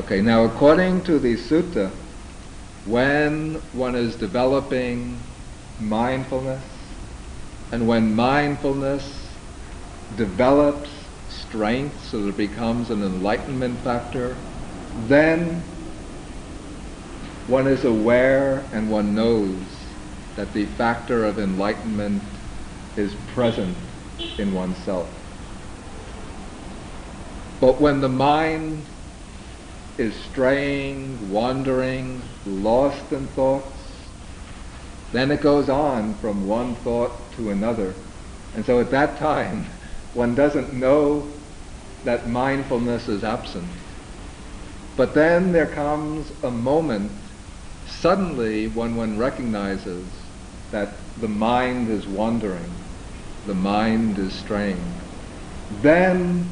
Okay, 0.00 0.22
now 0.22 0.44
according 0.44 1.02
to 1.02 1.18
the 1.18 1.34
sutta, 1.34 1.90
when 2.86 3.56
one 3.74 3.94
is 3.94 4.16
developing 4.16 5.20
mindfulness, 5.78 6.64
and 7.70 7.86
when 7.86 8.14
mindfulness 8.14 9.28
develops 10.16 10.88
strength 11.28 12.02
so 12.06 12.22
that 12.22 12.30
it 12.30 12.36
becomes 12.38 12.88
an 12.88 13.02
enlightenment 13.02 13.78
factor, 13.80 14.38
then 15.06 15.62
one 17.46 17.66
is 17.66 17.84
aware 17.84 18.64
and 18.72 18.90
one 18.90 19.14
knows 19.14 19.66
that 20.36 20.54
the 20.54 20.64
factor 20.76 21.26
of 21.26 21.38
enlightenment 21.38 22.22
is 22.96 23.14
present 23.34 23.76
in 24.38 24.54
oneself. 24.54 25.10
But 27.60 27.82
when 27.82 28.00
the 28.00 28.08
mind 28.08 28.86
is 30.00 30.14
straying, 30.30 31.30
wandering, 31.30 32.22
lost 32.46 33.12
in 33.12 33.26
thoughts, 33.28 33.66
then 35.12 35.30
it 35.30 35.42
goes 35.42 35.68
on 35.68 36.14
from 36.14 36.48
one 36.48 36.74
thought 36.76 37.12
to 37.32 37.50
another. 37.50 37.92
And 38.54 38.64
so 38.64 38.80
at 38.80 38.90
that 38.92 39.18
time, 39.18 39.66
one 40.14 40.34
doesn't 40.34 40.72
know 40.72 41.28
that 42.04 42.28
mindfulness 42.28 43.08
is 43.08 43.22
absent. 43.22 43.68
But 44.96 45.14
then 45.14 45.52
there 45.52 45.66
comes 45.66 46.32
a 46.42 46.50
moment, 46.50 47.12
suddenly, 47.86 48.68
when 48.68 48.96
one 48.96 49.18
recognizes 49.18 50.06
that 50.70 50.94
the 51.20 51.28
mind 51.28 51.90
is 51.90 52.06
wandering, 52.06 52.72
the 53.46 53.54
mind 53.54 54.18
is 54.18 54.32
straying. 54.32 54.82
Then 55.82 56.50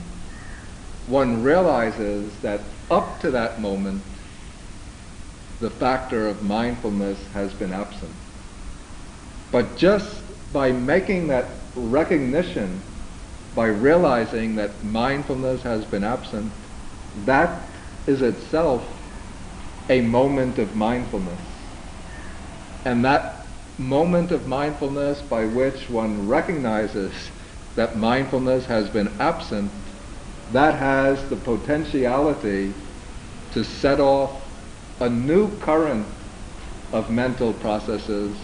one 1.06 1.42
realizes 1.42 2.30
that 2.42 2.60
up 2.90 3.20
to 3.20 3.30
that 3.30 3.60
moment, 3.60 4.02
the 5.60 5.70
factor 5.70 6.28
of 6.28 6.42
mindfulness 6.42 7.18
has 7.34 7.52
been 7.54 7.72
absent. 7.72 8.14
But 9.50 9.76
just 9.76 10.22
by 10.52 10.72
making 10.72 11.28
that 11.28 11.46
recognition, 11.74 12.80
by 13.54 13.66
realizing 13.66 14.56
that 14.56 14.84
mindfulness 14.84 15.62
has 15.62 15.84
been 15.84 16.04
absent, 16.04 16.52
that 17.24 17.68
is 18.06 18.22
itself 18.22 18.84
a 19.88 20.00
moment 20.00 20.58
of 20.58 20.74
mindfulness. 20.76 21.40
And 22.84 23.04
that 23.04 23.46
moment 23.78 24.30
of 24.32 24.46
mindfulness 24.46 25.20
by 25.22 25.44
which 25.44 25.88
one 25.88 26.28
recognizes 26.28 27.12
that 27.76 27.96
mindfulness 27.96 28.64
has 28.66 28.88
been 28.88 29.08
absent, 29.20 29.70
that 30.52 30.74
has 30.74 31.28
the 31.28 31.36
potentiality 31.36 32.72
to 33.52 33.64
set 33.64 34.00
off 34.00 34.42
a 35.00 35.08
new 35.08 35.48
current 35.58 36.06
of 36.92 37.10
mental 37.10 37.52
processes 37.54 38.36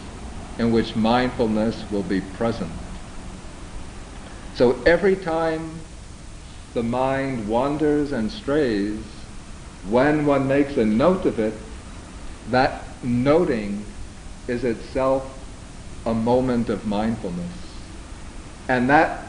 in 0.59 0.73
which 0.73 0.95
mindfulness 0.95 1.83
will 1.91 2.03
be 2.03 2.21
present. 2.21 2.71
So 4.55 4.81
every 4.85 5.17
time 5.17 5.81
the 6.75 6.83
mind 6.83 7.49
wanders 7.49 8.13
and 8.13 8.31
strays, 8.31 8.99
when 9.91 10.27
one 10.27 10.47
makes 10.47 10.77
a 10.77 10.85
note 10.85 11.25
of 11.25 11.39
it, 11.39 11.55
that 12.51 12.85
noting 13.03 13.85
is 14.47 14.65
itself 14.65 15.25
a 16.07 16.15
moment 16.15 16.69
of 16.69 16.87
mindfulness. 16.87 17.53
And 18.69 18.89
that 18.91 19.24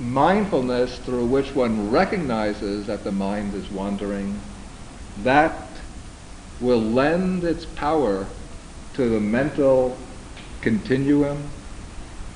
mindfulness 0.00 0.98
through 1.00 1.26
which 1.26 1.54
one 1.54 1.90
recognizes 1.90 2.86
that 2.86 3.04
the 3.04 3.12
mind 3.12 3.54
is 3.54 3.70
wandering, 3.70 4.40
that 5.18 5.68
will 6.60 6.80
lend 6.80 7.44
its 7.44 7.66
power 7.66 8.26
to 8.94 9.08
the 9.08 9.20
mental 9.20 9.96
continuum 10.62 11.50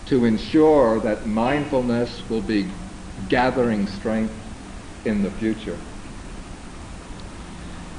to 0.06 0.24
ensure 0.26 1.00
that 1.00 1.26
mindfulness 1.26 2.22
will 2.28 2.42
be 2.42 2.70
gathering 3.28 3.86
strength 3.86 4.34
in 5.04 5.22
the 5.22 5.30
future. 5.30 5.78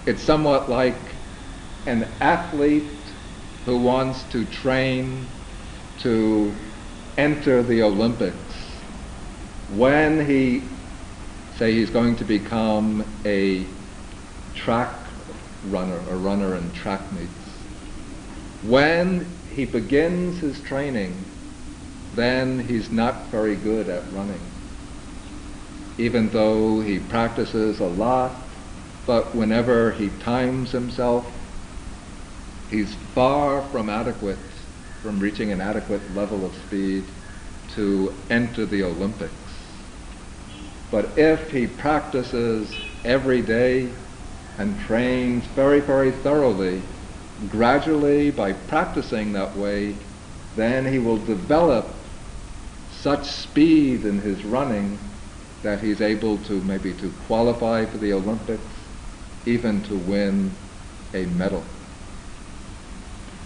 It's 0.05 0.21
somewhat 0.21 0.69
like 0.69 0.95
an 1.87 2.07
athlete 2.21 2.83
who 3.65 3.79
wants 3.79 4.21
to 4.25 4.45
train 4.45 5.27
to 5.99 6.53
enter 7.17 7.63
the 7.63 7.81
Olympics. 7.81 8.44
When 9.77 10.25
he, 10.25 10.61
say 11.57 11.73
he's 11.73 11.89
going 11.89 12.15
to 12.17 12.23
become 12.23 13.03
a 13.25 13.65
track 14.55 14.95
runner, 15.65 15.99
a 16.09 16.15
runner 16.15 16.55
in 16.55 16.71
track 16.71 17.01
meets, 17.11 17.29
when 18.63 19.27
he 19.53 19.65
begins 19.65 20.39
his 20.39 20.61
training, 20.61 21.13
then 22.15 22.65
he's 22.65 22.89
not 22.89 23.27
very 23.31 23.55
good 23.55 23.89
at 23.89 24.13
running. 24.13 24.39
Even 25.97 26.29
though 26.29 26.79
he 26.79 26.99
practices 26.99 27.81
a 27.81 27.85
lot, 27.85 28.33
but 29.05 29.35
whenever 29.35 29.91
he 29.91 30.09
times 30.19 30.71
himself, 30.71 31.25
he's 32.69 32.95
far 33.13 33.61
from 33.71 33.89
adequate, 33.89 34.39
from 35.01 35.19
reaching 35.19 35.51
an 35.51 35.59
adequate 35.59 36.15
level 36.15 36.45
of 36.45 36.55
speed 36.67 37.03
to 37.75 38.13
enter 38.29 38.65
the 38.65 38.83
Olympics. 38.83 39.44
But 40.91 41.17
if 41.17 41.51
he 41.51 41.67
practices 41.67 42.75
every 43.03 43.41
day 43.41 43.91
and 44.57 44.79
trains 44.81 45.45
very, 45.47 45.79
very 45.81 46.11
thoroughly, 46.11 46.81
gradually 47.49 48.31
by 48.31 48.53
practicing 48.53 49.33
that 49.33 49.57
way, 49.57 49.95
then 50.55 50.85
he 50.85 50.99
will 50.99 51.17
develop 51.17 51.85
such 53.01 53.25
speed 53.25 54.05
in 54.05 54.19
his 54.19 54.43
running 54.45 54.97
that 55.63 55.81
he's 55.81 56.01
able 56.01 56.37
to 56.37 56.53
maybe 56.61 56.93
to 56.93 57.11
qualify 57.27 57.85
for 57.85 57.97
the 57.97 58.13
Olympics 58.13 58.73
even 59.45 59.81
to 59.83 59.95
win 59.95 60.55
a 61.13 61.25
medal. 61.25 61.63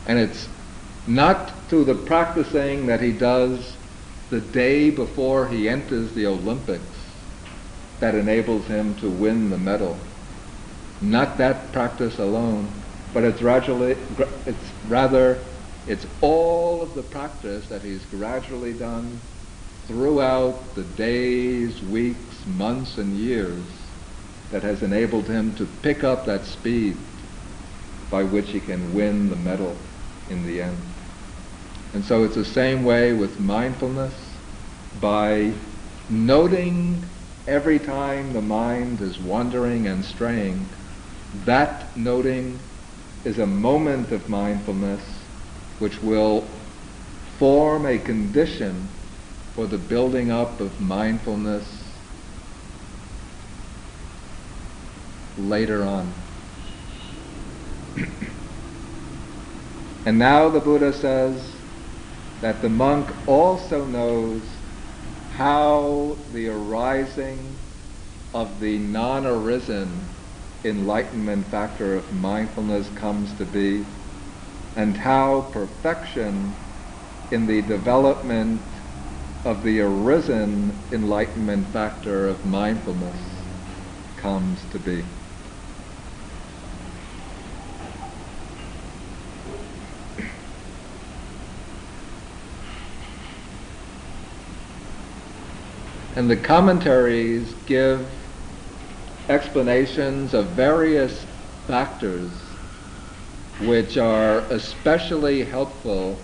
And 0.06 0.20
it's 0.20 0.48
not 1.08 1.52
through 1.70 1.86
the 1.86 1.96
practicing 1.96 2.88
that 2.88 3.02
he 3.02 3.12
does 3.12 3.76
the 4.30 4.40
day 4.40 4.90
before 4.90 5.48
he 5.48 5.68
enters 5.68 6.14
the 6.14 6.28
Olympics 6.28 6.89
that 8.00 8.16
enables 8.16 8.66
him 8.66 8.96
to 8.96 9.10
win 9.10 9.50
the 9.50 9.58
medal. 9.58 9.98
Not 11.02 11.38
that 11.38 11.72
practice 11.72 12.18
alone, 12.20 12.70
but 13.14 13.24
it's 13.24 13.40
gradually, 13.40 13.98
it's 14.46 14.72
rather, 14.88 15.40
it's 15.88 16.06
all 16.22 16.82
of 16.82 16.94
the 16.96 17.04
practice 17.04 17.68
that 17.68 17.82
he's 17.82 18.04
gradually 18.06 18.74
done 18.74 19.20
throughout 19.88 20.76
the 20.76 20.84
days, 20.84 21.82
weeks, 21.84 22.46
months, 22.46 22.98
and 22.98 23.18
years 23.18 23.64
that 24.52 24.62
has 24.64 24.84
enabled 24.84 25.26
him 25.26 25.56
to 25.56 25.66
pick 25.82 26.04
up 26.04 26.26
that 26.26 26.46
speed 26.46 26.96
by 28.10 28.24
which 28.24 28.50
he 28.50 28.60
can 28.60 28.94
win 28.94 29.30
the 29.30 29.36
medal 29.36 29.76
in 30.30 30.46
the 30.46 30.62
end. 30.62 30.78
And 31.94 32.04
so 32.04 32.24
it's 32.24 32.36
the 32.36 32.46
same 32.46 32.84
way 32.84 33.14
with 33.14 33.40
mindfulness. 33.40 34.14
By 35.02 35.52
noting 36.10 37.04
every 37.48 37.80
time 37.80 38.34
the 38.34 38.42
mind 38.42 39.02
is 39.02 39.18
wandering 39.20 39.88
and 39.88 40.04
straying, 40.06 40.70
that 41.46 41.96
noting 41.98 42.60
is 43.24 43.40
a 43.40 43.46
moment 43.46 44.12
of 44.12 44.28
mindfulness 44.30 45.02
which 45.80 46.02
will 46.02 46.48
form 47.38 47.86
a 47.86 47.98
condition 47.98 48.90
for 49.56 49.66
the 49.68 49.78
building 49.78 50.32
up 50.32 50.60
of 50.60 50.80
mindfulness 50.80 51.66
later 55.38 55.84
on. 55.84 56.14
and 60.06 60.18
now 60.18 60.50
the 60.50 60.60
Buddha 60.60 60.94
says 60.94 61.56
that 62.42 62.62
the 62.62 62.70
monk 62.70 63.10
also 63.28 63.86
knows 63.86 64.59
how 65.40 66.18
the 66.34 66.50
arising 66.50 67.58
of 68.34 68.60
the 68.60 68.78
non-arisen 68.78 70.06
enlightenment 70.66 71.50
factor 71.50 71.96
of 71.96 72.12
mindfulness 72.12 72.90
comes 73.00 73.34
to 73.36 73.46
be 73.46 73.86
and 74.76 74.98
how 74.98 75.50
perfection 75.54 76.54
in 77.32 77.48
the 77.48 77.62
development 77.62 78.60
of 79.46 79.64
the 79.64 79.80
arisen 79.80 80.78
enlightenment 80.92 81.66
factor 81.72 82.28
of 82.28 82.44
mindfulness 82.44 83.18
comes 84.18 84.60
to 84.74 84.78
be. 84.78 85.06
And 96.20 96.30
the 96.30 96.36
commentaries 96.36 97.54
give 97.66 98.06
explanations 99.30 100.34
of 100.34 100.48
various 100.48 101.26
factors 101.66 102.30
which 103.62 103.98
are 103.98 104.40
especially 104.50 105.46
helpful 105.46 106.18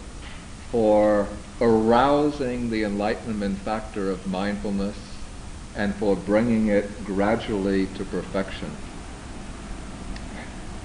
for 0.69 1.25
arousing 1.61 2.69
the 2.69 2.83
enlightenment 2.83 3.57
factor 3.59 4.11
of 4.11 4.27
mindfulness 4.27 4.97
and 5.77 5.95
for 5.95 6.17
bringing 6.17 6.67
it 6.67 7.05
gradually 7.05 7.85
to 7.95 8.03
perfection. 8.03 8.75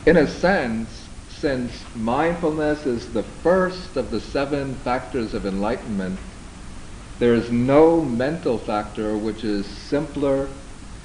In 0.06 0.18
a 0.18 0.28
sense, 0.28 1.08
since 1.30 1.72
mindfulness 1.96 2.86
is 2.86 3.12
the 3.12 3.24
first 3.24 3.96
of 3.96 4.12
the 4.12 4.20
seven 4.20 4.76
factors 4.76 5.34
of 5.34 5.46
enlightenment, 5.46 6.20
there 7.20 7.35
is 7.35 7.50
no 7.50 8.00
mental 8.00 8.56
factor 8.56 9.14
which 9.14 9.44
is 9.44 9.66
simpler 9.66 10.48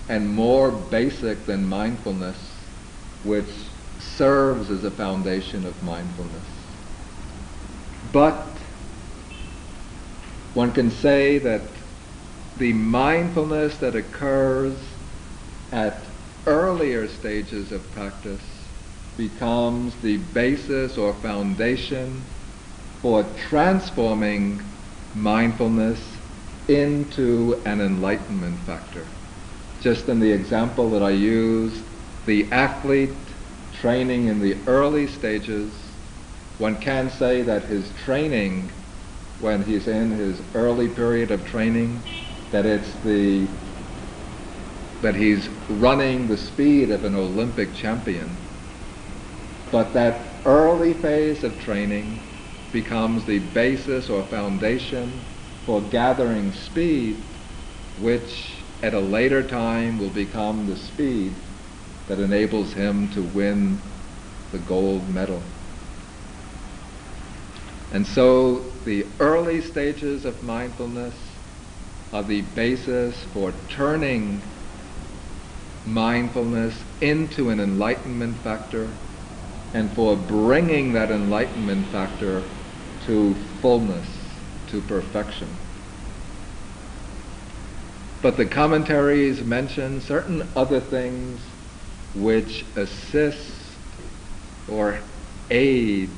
and 0.07 0.29
more 0.29 0.71
basic 0.71 1.45
than 1.45 1.67
mindfulness, 1.67 2.37
which 3.23 3.49
serves 3.99 4.71
as 4.71 4.85
a 4.85 4.91
foundation 4.91 5.65
of 5.65 5.83
mindfulness. 5.83 6.47
But 8.13 8.47
one 10.53 10.71
can 10.71 10.89
say 10.89 11.37
that 11.39 11.61
the 12.57 12.71
mindfulness 12.71 13.75
that 13.77 13.93
occurs 13.93 14.77
at 15.73 16.05
earlier 16.45 17.09
stages 17.09 17.73
of 17.73 17.91
practice 17.91 18.41
becomes 19.17 19.93
the 20.01 20.15
basis 20.15 20.97
or 20.97 21.13
foundation 21.15 22.23
for 23.01 23.25
transforming 23.49 24.74
mindfulness 25.15 25.99
into 26.67 27.61
an 27.65 27.79
enlightenment 27.79 28.59
factor. 28.65 29.05
Just 29.81 30.07
in 30.09 30.19
the 30.19 30.31
example 30.31 30.89
that 30.91 31.03
I 31.03 31.11
used, 31.11 31.81
the 32.25 32.51
athlete 32.51 33.09
training 33.81 34.27
in 34.27 34.41
the 34.41 34.55
early 34.67 35.07
stages, 35.07 35.71
one 36.57 36.79
can 36.81 37.09
say 37.09 37.41
that 37.43 37.63
his 37.63 37.91
training, 38.03 38.71
when 39.39 39.63
he's 39.63 39.87
in 39.87 40.11
his 40.11 40.41
early 40.53 40.89
period 40.89 41.31
of 41.31 41.45
training, 41.45 42.01
that 42.51 42.65
it's 42.65 42.93
the 43.03 43.47
that 45.01 45.15
he's 45.15 45.47
running 45.69 46.27
the 46.27 46.37
speed 46.37 46.89
of 46.89 47.03
an 47.03 47.13
Olympic 47.13 47.75
champion. 47.75 48.35
But 49.69 49.93
that 49.93 50.41
early 50.45 50.93
phase 50.93 51.43
of 51.43 51.59
training 51.59 52.19
becomes 52.75 53.23
the 53.23 53.39
basis 53.39 54.09
or 54.09 54.21
foundation 54.25 55.23
for 55.65 55.81
gathering 55.83 56.51
speed, 56.51 57.15
which 58.01 58.65
at 58.83 58.93
a 58.93 58.99
later 58.99 59.41
time 59.41 59.97
will 59.97 60.09
become 60.09 60.67
the 60.67 60.75
speed 60.75 61.33
that 62.09 62.19
enables 62.19 62.73
him 62.73 63.09
to 63.13 63.21
win 63.21 63.81
the 64.51 64.57
gold 64.57 65.07
medal. 65.07 65.41
And 67.93 68.05
so 68.05 68.73
the 68.83 69.05
early 69.21 69.61
stages 69.61 70.25
of 70.25 70.43
mindfulness 70.43 71.15
are 72.11 72.23
the 72.23 72.41
basis 72.41 73.15
for 73.31 73.53
turning 73.69 74.41
mindfulness 75.85 76.75
into 76.99 77.51
an 77.51 77.61
enlightenment 77.61 78.37
factor 78.43 78.89
and 79.73 79.95
for 79.95 80.17
bringing 80.17 80.91
that 80.91 81.09
enlightenment 81.09 81.89
factor 81.93 82.43
to 83.05 83.35
fullness, 83.61 84.07
to 84.67 84.81
perfection. 84.81 85.47
But 88.21 88.37
the 88.37 88.45
commentaries 88.45 89.41
mention 89.41 90.01
certain 90.01 90.47
other 90.55 90.79
things 90.79 91.39
which 92.15 92.65
assist 92.75 93.51
or 94.67 94.99
aid 95.51 96.09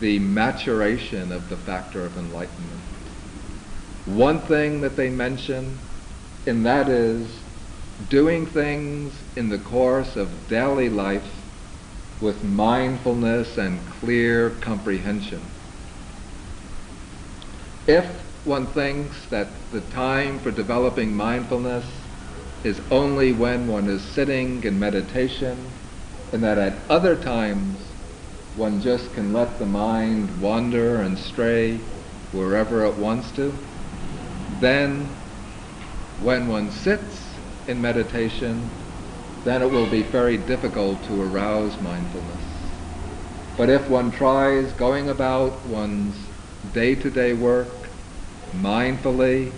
the 0.00 0.18
maturation 0.18 1.32
of 1.32 1.48
the 1.48 1.56
factor 1.56 2.04
of 2.04 2.16
enlightenment. 2.18 2.80
One 4.04 4.40
thing 4.42 4.82
that 4.82 4.96
they 4.96 5.08
mention, 5.08 5.78
and 6.46 6.66
that 6.66 6.88
is 6.88 7.26
doing 8.10 8.44
things 8.46 9.14
in 9.36 9.48
the 9.48 9.58
course 9.58 10.16
of 10.16 10.28
daily 10.48 10.90
life 10.90 11.26
with 12.20 12.42
mindfulness 12.44 13.56
and 13.56 13.80
clear 14.00 14.50
comprehension. 14.60 15.55
If 17.86 18.04
one 18.44 18.66
thinks 18.68 19.26
that 19.30 19.46
the 19.72 19.80
time 19.80 20.40
for 20.40 20.50
developing 20.50 21.14
mindfulness 21.14 21.84
is 22.64 22.80
only 22.90 23.32
when 23.32 23.68
one 23.68 23.88
is 23.88 24.02
sitting 24.12 24.62
in 24.64 24.78
meditation, 24.78 25.70
and 26.32 26.42
that 26.42 26.58
at 26.58 26.90
other 26.90 27.14
times 27.14 27.78
one 28.56 28.80
just 28.80 29.12
can 29.14 29.32
let 29.32 29.60
the 29.60 29.66
mind 29.66 30.40
wander 30.40 31.00
and 31.02 31.16
stray 31.16 31.78
wherever 32.32 32.84
it 32.84 32.96
wants 32.96 33.30
to, 33.32 33.52
then 34.60 35.14
when 36.22 36.48
one 36.48 36.70
sits 36.70 37.38
in 37.68 37.80
meditation, 37.80 38.70
then 39.44 39.62
it 39.62 39.70
will 39.70 39.88
be 39.90 40.02
very 40.02 40.38
difficult 40.38 41.04
to 41.04 41.22
arouse 41.22 41.80
mindfulness. 41.80 42.44
But 43.56 43.70
if 43.70 43.88
one 43.88 44.10
tries 44.10 44.72
going 44.72 45.08
about 45.08 45.66
one's 45.66 46.16
day-to-day 46.76 47.32
work 47.32 47.88
mindfully, 48.54 49.50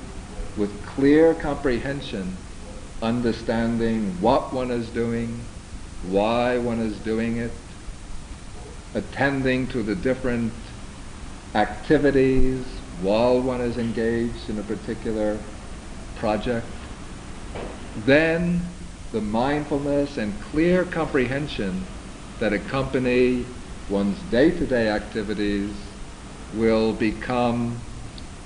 with 0.57 0.71
clear 0.87 1.35
comprehension, 1.35 2.39
understanding 3.03 4.17
what 4.21 4.55
one 4.55 4.71
is 4.71 4.89
doing, 4.91 5.45
why 6.13 6.57
one 6.59 6.79
is 6.79 6.97
doing 7.01 7.39
it, 7.39 7.51
attending 8.95 9.67
to 9.67 9.83
the 9.83 9.97
different 9.97 10.53
activities 11.57 12.65
while 13.03 13.43
one 13.43 13.63
is 13.63 13.79
engaged 13.79 14.49
in 14.49 14.57
a 14.61 14.63
particular 14.63 15.41
project, 16.15 16.67
then 18.07 18.63
the 19.11 19.21
mindfulness 19.21 20.19
and 20.19 20.41
clear 20.53 20.85
comprehension 20.85 21.85
that 22.39 22.53
accompany 22.53 23.45
one's 23.91 24.19
day-to-day 24.31 24.89
activities 24.89 25.88
will 26.55 26.93
become 26.93 27.81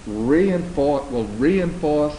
reinforce, 0.06 1.10
will 1.10 1.26
reinforce 1.26 2.18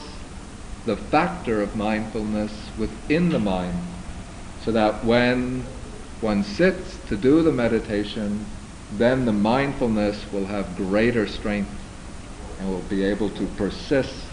the 0.85 0.97
factor 0.97 1.61
of 1.61 1.75
mindfulness 1.75 2.71
within 2.77 3.29
the 3.29 3.39
mind 3.39 3.75
so 4.63 4.71
that 4.71 5.03
when 5.05 5.65
one 6.19 6.43
sits 6.43 6.97
to 7.09 7.17
do 7.17 7.43
the 7.43 7.51
meditation, 7.51 8.45
then 8.91 9.25
the 9.25 9.33
mindfulness 9.33 10.31
will 10.31 10.45
have 10.45 10.75
greater 10.77 11.27
strength 11.27 11.71
and 12.59 12.69
will 12.69 12.81
be 12.81 13.03
able 13.03 13.29
to 13.29 13.45
persist 13.47 14.27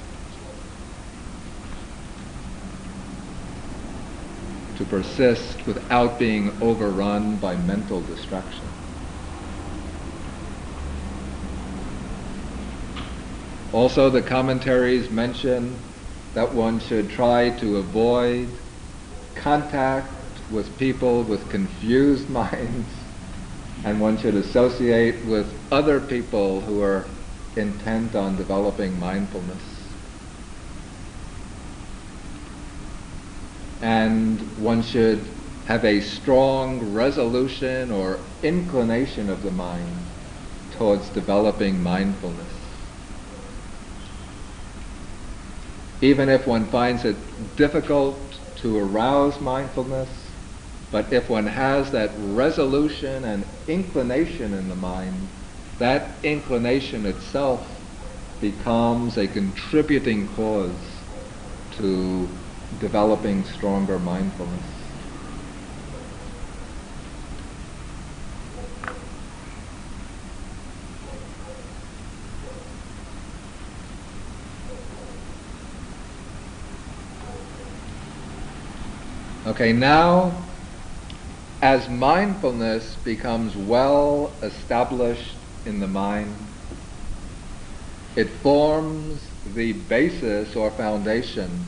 to 4.77 4.85
persist 4.87 5.67
without 5.67 6.19
being 6.19 6.57
overrun 6.63 7.37
by 7.37 7.55
mental 7.55 8.01
distraction. 8.01 8.70
Also, 13.73 14.11
the 14.11 14.23
commentaries 14.23 15.11
mention 15.11 15.79
that 16.35 16.53
one 16.55 16.81
should 16.81 17.09
try 17.11 17.51
to 17.51 17.77
avoid 17.77 18.49
contact 19.37 20.41
with 20.51 20.77
people 20.77 21.23
with 21.23 21.49
confused 21.51 22.29
minds, 22.41 22.91
and 23.85 24.01
one 24.01 24.17
should 24.17 24.35
associate 24.35 25.25
with 25.27 25.47
other 25.71 26.01
people 26.01 26.61
who 26.63 26.83
are 26.83 27.07
intent 27.57 28.17
on 28.17 28.37
developing 28.37 28.99
mindfulness. 28.99 29.63
And 33.81 34.59
one 34.59 34.83
should 34.83 35.21
have 35.67 35.85
a 35.85 36.01
strong 36.01 36.93
resolution 36.93 37.93
or 37.93 38.19
inclination 38.43 39.31
of 39.31 39.43
the 39.43 39.51
mind 39.53 39.97
towards 40.73 41.09
developing 41.11 41.81
mindfulness. 41.81 42.50
Even 46.03 46.29
if 46.29 46.47
one 46.47 46.71
finds 46.71 47.05
it 47.05 47.57
difficult 47.57 48.39
to 48.57 48.79
arouse 48.79 49.39
mindfulness, 49.41 50.09
but 50.91 51.13
if 51.13 51.29
one 51.29 51.47
has 51.47 51.91
that 51.93 52.13
resolution 52.19 53.25
and 53.25 53.45
inclination 53.67 54.55
in 54.55 54.69
the 54.69 54.75
mind, 54.75 55.29
that 55.79 56.19
inclination 56.25 57.05
itself 57.07 57.67
becomes 58.41 59.19
a 59.19 59.27
contributing 59.29 60.27
cause 60.35 61.03
to 61.73 62.29
developing 62.79 63.45
stronger 63.45 63.99
mindfulness. 63.99 64.80
Okay, 79.47 79.73
now 79.73 80.45
as 81.63 81.89
mindfulness 81.89 82.97
becomes 83.05 83.57
well 83.57 84.31
established 84.43 85.35
in 85.65 85.81
the 85.81 85.87
mind, 85.87 86.37
it 88.17 88.29
forms 88.43 89.19
the 89.55 89.73
basis 89.73 90.55
or 90.55 90.71
foundation 90.73 91.65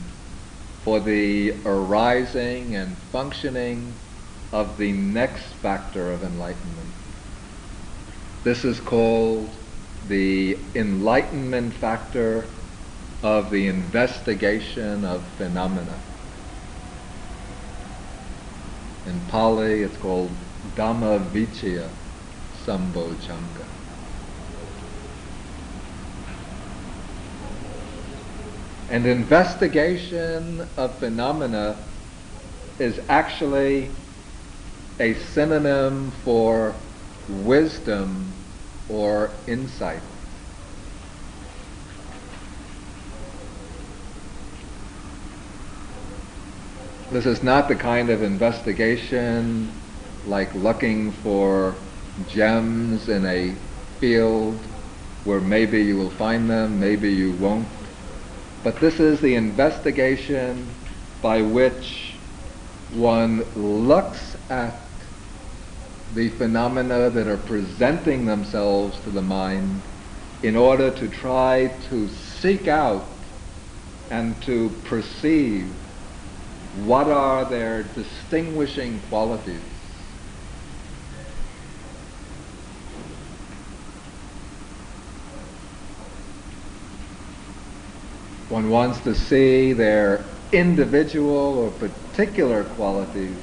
for 0.83 0.99
the 0.99 1.51
arising 1.65 2.75
and 2.75 2.95
functioning 3.11 3.91
of 4.51 4.77
the 4.77 4.91
next 4.91 5.43
factor 5.63 6.11
of 6.11 6.21
enlightenment. 6.21 6.93
This 8.43 8.63
is 8.65 8.79
called 8.81 9.49
the 10.09 10.55
enlightenment 10.75 11.73
factor 11.73 12.45
of 13.23 13.49
the 13.49 13.65
investigation 13.67 15.05
of 15.05 15.23
phenomena. 15.37 16.12
In 19.05 19.19
Pali, 19.27 19.81
it's 19.81 19.97
called 19.97 20.31
Dhamma 20.75 21.19
Vicaya 21.31 21.89
Sambojjhanga. 22.65 23.65
And 28.89 29.05
investigation 29.05 30.67
of 30.77 30.97
phenomena 30.99 31.75
is 32.79 32.99
actually 33.09 33.89
a 34.99 35.13
synonym 35.15 36.11
for 36.23 36.73
wisdom 37.27 38.31
or 38.89 39.31
insight. 39.47 40.12
This 47.13 47.27
is 47.27 47.43
not 47.43 47.67
the 47.67 47.75
kind 47.75 48.09
of 48.09 48.23
investigation 48.23 49.71
like 50.25 50.51
looking 50.55 51.11
for 51.11 51.75
gems 52.27 53.07
in 53.07 53.23
a 53.23 53.53
field 53.99 54.57
where 55.23 55.39
maybe 55.39 55.83
you 55.83 55.95
will 55.95 56.09
find 56.09 56.49
them, 56.49 56.79
maybe 56.79 57.11
you 57.11 57.33
won't. 57.33 57.67
But 58.63 58.79
this 58.79 58.99
is 58.99 59.21
the 59.21 59.35
investigation 59.35 60.67
by 61.21 61.43
which 61.43 62.15
one 62.95 63.43
looks 63.55 64.35
at 64.49 64.73
the 66.15 66.29
phenomena 66.29 67.11
that 67.11 67.27
are 67.27 67.37
presenting 67.37 68.25
themselves 68.25 68.99
to 69.01 69.11
the 69.11 69.21
mind 69.21 69.83
in 70.41 70.55
order 70.55 70.89
to 70.89 71.07
try 71.07 71.67
to 71.89 72.07
seek 72.07 72.67
out 72.67 73.05
and 74.09 74.41
to 74.41 74.71
perceive 74.85 75.71
what 76.81 77.07
are 77.07 77.45
their 77.45 77.83
distinguishing 77.83 78.99
qualities. 79.09 79.61
One 88.49 88.69
wants 88.69 88.99
to 89.01 89.15
see 89.15 89.73
their 89.73 90.25
individual 90.51 91.57
or 91.59 91.71
particular 91.71 92.63
qualities 92.63 93.37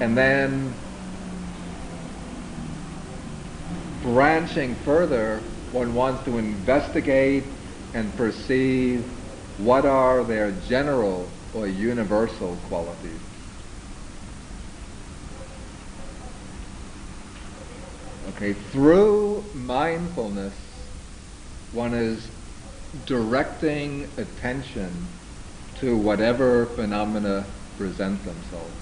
and 0.00 0.16
then 0.16 0.74
branching 4.02 4.74
further, 4.84 5.40
one 5.70 5.94
wants 5.94 6.24
to 6.24 6.38
investigate 6.38 7.44
and 7.94 8.12
perceive 8.16 9.04
what 9.64 9.86
are 9.86 10.24
their 10.24 10.50
general 10.68 11.28
or 11.54 11.66
universal 11.66 12.56
qualities. 12.68 13.20
Okay, 18.34 18.54
through 18.54 19.44
mindfulness, 19.54 20.54
one 21.72 21.94
is 21.94 22.28
directing 23.06 24.08
attention 24.16 24.90
to 25.76 25.96
whatever 25.96 26.66
phenomena 26.66 27.44
present 27.78 28.24
themselves. 28.24 28.72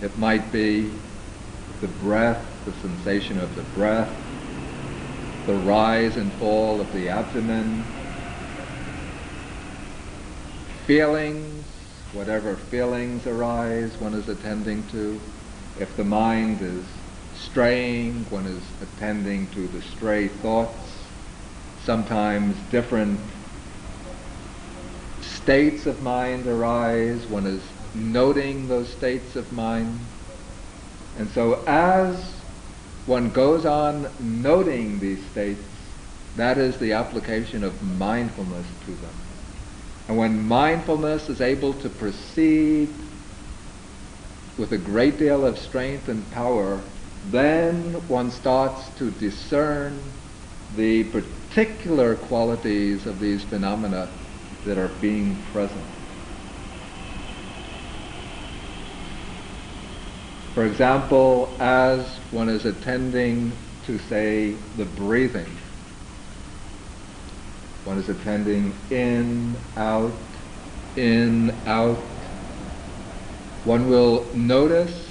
It 0.00 0.16
might 0.18 0.50
be 0.50 0.90
the 1.80 1.88
breath, 1.88 2.44
the 2.64 2.72
sensation 2.72 3.38
of 3.38 3.54
the 3.54 3.62
breath, 3.74 4.12
the 5.46 5.54
rise 5.54 6.16
and 6.16 6.32
fall 6.34 6.80
of 6.80 6.92
the 6.94 7.08
abdomen, 7.08 7.84
feelings, 10.86 11.64
whatever 12.12 12.56
feelings 12.56 13.26
arise, 13.26 13.96
one 13.98 14.14
is 14.14 14.28
attending 14.28 14.86
to. 14.88 15.20
If 15.80 15.96
the 15.96 16.04
mind 16.04 16.60
is 16.62 16.84
straying, 17.36 18.24
one 18.30 18.46
is 18.46 18.62
attending 18.82 19.46
to 19.48 19.66
the 19.68 19.82
stray 19.82 20.28
thoughts 20.28 20.94
sometimes 21.84 22.56
different 22.70 23.20
states 25.20 25.86
of 25.86 26.02
mind 26.02 26.46
arise. 26.46 27.24
One 27.26 27.46
is 27.46 27.62
noting 27.94 28.68
those 28.68 28.88
states 28.88 29.36
of 29.36 29.52
mind. 29.52 29.98
And 31.18 31.28
so 31.30 31.62
as 31.66 32.16
one 33.06 33.30
goes 33.30 33.66
on 33.66 34.08
noting 34.20 34.98
these 34.98 35.22
states, 35.26 35.60
that 36.36 36.58
is 36.58 36.78
the 36.78 36.92
application 36.92 37.62
of 37.62 37.80
mindfulness 37.98 38.66
to 38.86 38.92
them. 38.92 39.23
And 40.08 40.18
when 40.18 40.46
mindfulness 40.46 41.28
is 41.28 41.40
able 41.40 41.72
to 41.74 41.88
proceed 41.88 42.88
with 44.58 44.72
a 44.72 44.78
great 44.78 45.18
deal 45.18 45.46
of 45.46 45.58
strength 45.58 46.08
and 46.08 46.30
power, 46.30 46.80
then 47.30 48.06
one 48.06 48.30
starts 48.30 48.88
to 48.98 49.10
discern 49.12 49.98
the 50.76 51.04
particular 51.04 52.16
qualities 52.16 53.06
of 53.06 53.18
these 53.18 53.44
phenomena 53.44 54.10
that 54.64 54.76
are 54.78 54.88
being 54.88 55.36
present. 55.52 55.84
For 60.54 60.64
example, 60.64 61.56
as 61.58 62.18
one 62.30 62.48
is 62.48 62.64
attending 62.64 63.52
to, 63.86 63.98
say, 63.98 64.52
the 64.76 64.84
breathing, 64.84 65.58
one 67.84 67.98
is 67.98 68.08
attending 68.08 68.72
in, 68.90 69.54
out, 69.76 70.12
in, 70.96 71.54
out, 71.66 71.98
one 73.64 73.88
will 73.88 74.24
notice 74.34 75.08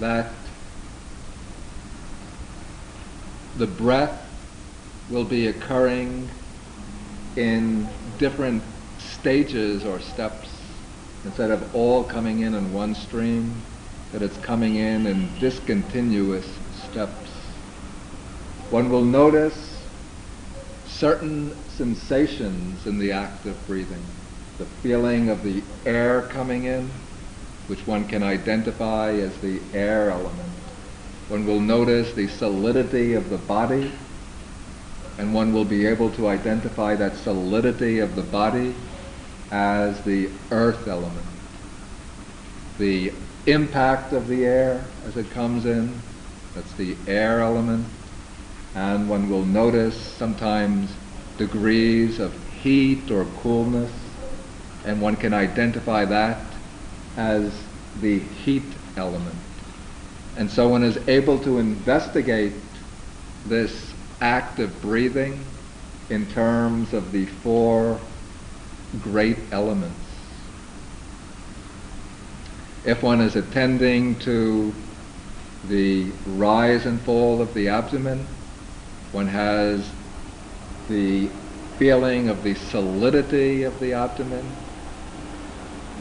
that 0.00 0.30
the 3.56 3.66
breath 3.66 4.18
will 5.10 5.24
be 5.24 5.46
occurring 5.46 6.28
in 7.36 7.88
different 8.18 8.62
stages 8.98 9.84
or 9.84 10.00
steps 10.00 10.48
instead 11.24 11.50
of 11.50 11.74
all 11.74 12.04
coming 12.04 12.40
in 12.40 12.54
in 12.54 12.72
one 12.72 12.94
stream, 12.94 13.54
that 14.12 14.22
it's 14.22 14.36
coming 14.38 14.76
in 14.76 15.06
in 15.06 15.28
discontinuous 15.38 16.46
steps. 16.90 17.30
One 18.70 18.90
will 18.90 19.04
notice 19.04 19.71
certain 21.02 21.52
sensations 21.68 22.86
in 22.86 22.96
the 22.96 23.10
act 23.10 23.44
of 23.44 23.66
breathing. 23.66 24.04
The 24.58 24.66
feeling 24.84 25.30
of 25.30 25.42
the 25.42 25.60
air 25.84 26.22
coming 26.30 26.62
in, 26.66 26.88
which 27.66 27.84
one 27.88 28.06
can 28.06 28.22
identify 28.22 29.10
as 29.10 29.36
the 29.38 29.58
air 29.74 30.10
element. 30.10 30.52
One 31.28 31.44
will 31.44 31.58
notice 31.58 32.12
the 32.12 32.28
solidity 32.28 33.14
of 33.14 33.30
the 33.30 33.38
body, 33.38 33.90
and 35.18 35.34
one 35.34 35.52
will 35.52 35.64
be 35.64 35.86
able 35.86 36.08
to 36.10 36.28
identify 36.28 36.94
that 36.94 37.16
solidity 37.16 37.98
of 37.98 38.14
the 38.14 38.22
body 38.22 38.72
as 39.50 40.00
the 40.04 40.30
earth 40.52 40.86
element. 40.86 41.26
the 42.78 43.12
impact 43.46 44.12
of 44.12 44.28
the 44.28 44.44
air 44.44 44.84
as 45.04 45.16
it 45.16 45.28
comes 45.32 45.66
in. 45.66 46.00
That's 46.54 46.72
the 46.74 46.94
air 47.08 47.40
element. 47.40 47.88
And 48.74 49.08
one 49.08 49.28
will 49.28 49.44
notice 49.44 49.96
sometimes 49.96 50.90
degrees 51.36 52.18
of 52.18 52.32
heat 52.62 53.10
or 53.10 53.26
coolness, 53.42 53.90
and 54.84 55.00
one 55.00 55.16
can 55.16 55.34
identify 55.34 56.04
that 56.06 56.38
as 57.16 57.52
the 58.00 58.18
heat 58.18 58.62
element. 58.96 59.36
And 60.36 60.50
so 60.50 60.68
one 60.68 60.82
is 60.82 60.96
able 61.08 61.38
to 61.40 61.58
investigate 61.58 62.54
this 63.46 63.92
act 64.20 64.58
of 64.58 64.80
breathing 64.80 65.38
in 66.08 66.26
terms 66.26 66.94
of 66.94 67.12
the 67.12 67.26
four 67.26 68.00
great 69.02 69.38
elements. 69.50 69.94
If 72.84 73.02
one 73.02 73.20
is 73.20 73.36
attending 73.36 74.18
to 74.20 74.72
the 75.68 76.10
rise 76.26 76.86
and 76.86 77.00
fall 77.02 77.40
of 77.40 77.52
the 77.54 77.68
abdomen, 77.68 78.26
one 79.12 79.28
has 79.28 79.88
the 80.88 81.28
feeling 81.78 82.28
of 82.28 82.42
the 82.42 82.54
solidity 82.54 83.62
of 83.62 83.78
the 83.78 83.92
abdomen. 83.92 84.44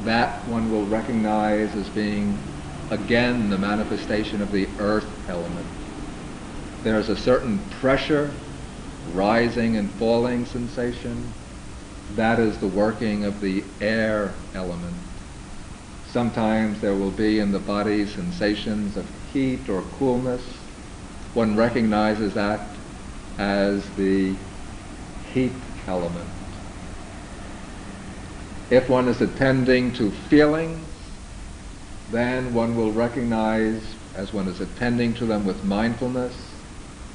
That 0.06 0.48
one 0.48 0.72
will 0.72 0.86
recognize 0.86 1.76
as 1.76 1.90
being, 1.90 2.38
again, 2.90 3.50
the 3.50 3.58
manifestation 3.58 4.42
of 4.42 4.52
the 4.52 4.68
earth 4.80 5.08
element. 5.30 5.68
There's 6.84 7.10
a 7.10 7.16
certain 7.18 7.60
pressure, 7.82 8.32
rising 9.14 9.76
and 9.76 9.90
falling 9.92 10.46
sensation. 10.46 11.32
That 12.16 12.40
is 12.40 12.58
the 12.58 12.68
working 12.68 13.26
of 13.26 13.42
the 13.42 13.64
air 13.82 14.34
element. 14.56 14.96
Sometimes 16.08 16.82
there 16.82 16.96
will 16.96 17.12
be 17.12 17.40
in 17.40 17.52
the 17.52 17.60
body 17.60 18.06
sensations 18.06 18.98
of 18.98 19.06
heat 19.32 19.70
or 19.70 19.82
coolness. 20.00 20.42
One 21.34 21.56
recognizes 21.56 22.34
that 22.34 22.71
as 23.42 23.84
the 23.96 24.36
heat 25.34 25.52
element. 25.88 26.30
If 28.70 28.88
one 28.88 29.08
is 29.08 29.20
attending 29.20 29.94
to 29.94 30.12
feelings, 30.30 30.86
then 32.12 32.54
one 32.54 32.78
will 32.78 32.92
recognize, 32.92 33.82
as 34.16 34.32
one 34.32 34.48
is 34.48 34.62
attending 34.62 35.16
to 35.16 35.26
them 35.26 35.44
with 35.44 35.64
mindfulness, 35.64 36.36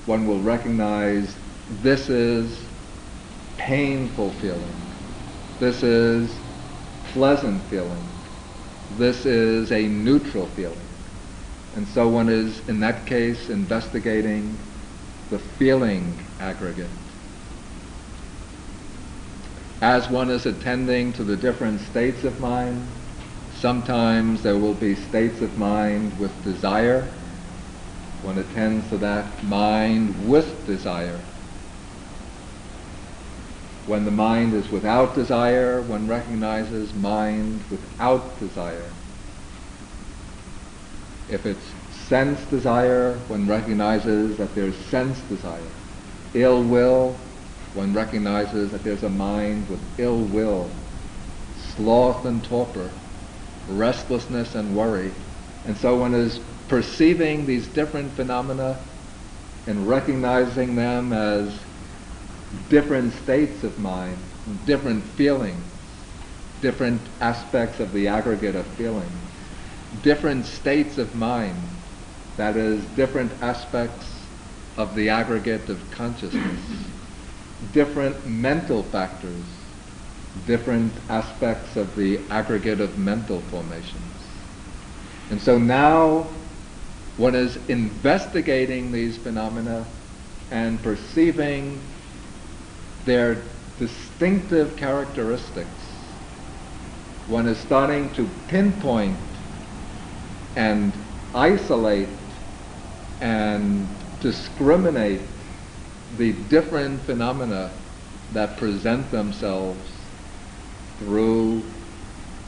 one 0.06 0.26
will 0.26 0.40
recognize 0.40 1.36
this 1.82 2.08
is 2.08 2.58
painful 3.56 4.30
feeling. 4.32 4.76
This 5.60 5.84
is 5.84 6.34
pleasant 7.12 7.62
feeling. 7.70 8.04
This 8.98 9.26
is 9.26 9.70
a 9.70 9.86
neutral 9.86 10.46
feeling. 10.46 10.88
And 11.76 11.86
so 11.86 12.08
one 12.08 12.28
is, 12.28 12.68
in 12.68 12.80
that 12.80 13.06
case, 13.06 13.48
investigating 13.48 14.58
the 15.30 15.38
feeling 15.38 16.12
aggregate. 16.40 16.90
As 19.80 20.08
one 20.08 20.30
is 20.30 20.46
attending 20.46 21.12
to 21.14 21.24
the 21.24 21.36
different 21.36 21.80
states 21.80 22.24
of 22.24 22.40
mind, 22.40 22.86
sometimes 23.58 24.42
there 24.42 24.56
will 24.56 24.74
be 24.74 24.94
states 24.94 25.40
of 25.42 25.58
mind 25.58 26.18
with 26.18 26.32
desire. 26.44 27.08
One 28.22 28.38
attends 28.38 28.88
to 28.90 28.98
that 28.98 29.44
mind 29.44 30.28
with 30.28 30.66
desire. 30.66 31.20
When 33.86 34.04
the 34.04 34.10
mind 34.10 34.54
is 34.54 34.70
without 34.70 35.14
desire, 35.14 35.80
one 35.82 36.08
recognizes 36.08 36.92
mind 36.94 37.62
without 37.70 38.38
desire. 38.40 38.90
If 41.28 41.44
it's 41.46 41.75
sense 42.08 42.40
desire, 42.46 43.14
one 43.26 43.48
recognizes 43.48 44.36
that 44.36 44.54
there's 44.54 44.76
sense 44.86 45.18
desire. 45.22 45.60
Ill 46.34 46.62
will, 46.62 47.16
one 47.74 47.92
recognizes 47.94 48.70
that 48.70 48.84
there's 48.84 49.02
a 49.02 49.08
mind 49.08 49.68
with 49.68 49.80
ill 49.98 50.20
will. 50.20 50.70
Sloth 51.74 52.24
and 52.24 52.44
torpor, 52.44 52.90
restlessness 53.70 54.54
and 54.54 54.76
worry. 54.76 55.10
And 55.66 55.76
so 55.76 55.96
one 55.96 56.14
is 56.14 56.38
perceiving 56.68 57.46
these 57.46 57.66
different 57.68 58.12
phenomena 58.12 58.78
and 59.66 59.88
recognizing 59.88 60.76
them 60.76 61.12
as 61.12 61.58
different 62.68 63.12
states 63.14 63.64
of 63.64 63.78
mind, 63.80 64.16
different 64.64 65.02
feelings, 65.02 65.62
different 66.62 67.00
aspects 67.20 67.80
of 67.80 67.92
the 67.92 68.06
aggregate 68.06 68.54
of 68.54 68.66
feelings, 68.68 69.10
different 70.02 70.46
states 70.46 70.98
of 70.98 71.12
mind 71.16 71.56
that 72.36 72.56
is, 72.56 72.84
different 72.96 73.32
aspects 73.42 74.06
of 74.76 74.94
the 74.94 75.08
aggregate 75.08 75.68
of 75.68 75.78
consciousness, 75.90 76.60
different 77.72 78.26
mental 78.26 78.82
factors, 78.82 79.44
different 80.46 80.92
aspects 81.08 81.76
of 81.76 81.94
the 81.96 82.18
aggregate 82.30 82.80
of 82.80 82.98
mental 82.98 83.40
formations. 83.50 84.02
And 85.30 85.40
so 85.40 85.58
now 85.58 86.26
one 87.16 87.34
is 87.34 87.56
investigating 87.68 88.92
these 88.92 89.16
phenomena 89.16 89.86
and 90.50 90.80
perceiving 90.82 91.80
their 93.06 93.42
distinctive 93.78 94.76
characteristics. 94.76 95.68
One 97.28 97.48
is 97.48 97.58
starting 97.58 98.12
to 98.14 98.28
pinpoint 98.48 99.16
and 100.54 100.92
isolate 101.34 102.08
and 103.20 103.86
discriminate 104.20 105.20
the 106.18 106.32
different 106.48 107.00
phenomena 107.02 107.70
that 108.32 108.56
present 108.56 109.10
themselves 109.10 109.90
through 110.98 111.62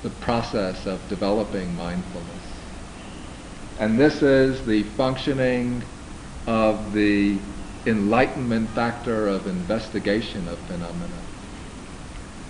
the 0.03 0.11
process 0.11 0.87
of 0.87 1.01
developing 1.09 1.75
mindfulness. 1.77 2.29
And 3.79 3.99
this 3.99 4.23
is 4.23 4.65
the 4.67 4.83
functioning 4.83 5.83
of 6.47 6.93
the 6.93 7.39
enlightenment 7.87 8.69
factor 8.71 9.29
of 9.29 9.47
investigation 9.47 10.49
of 10.49 10.59
phenomena. 10.61 11.23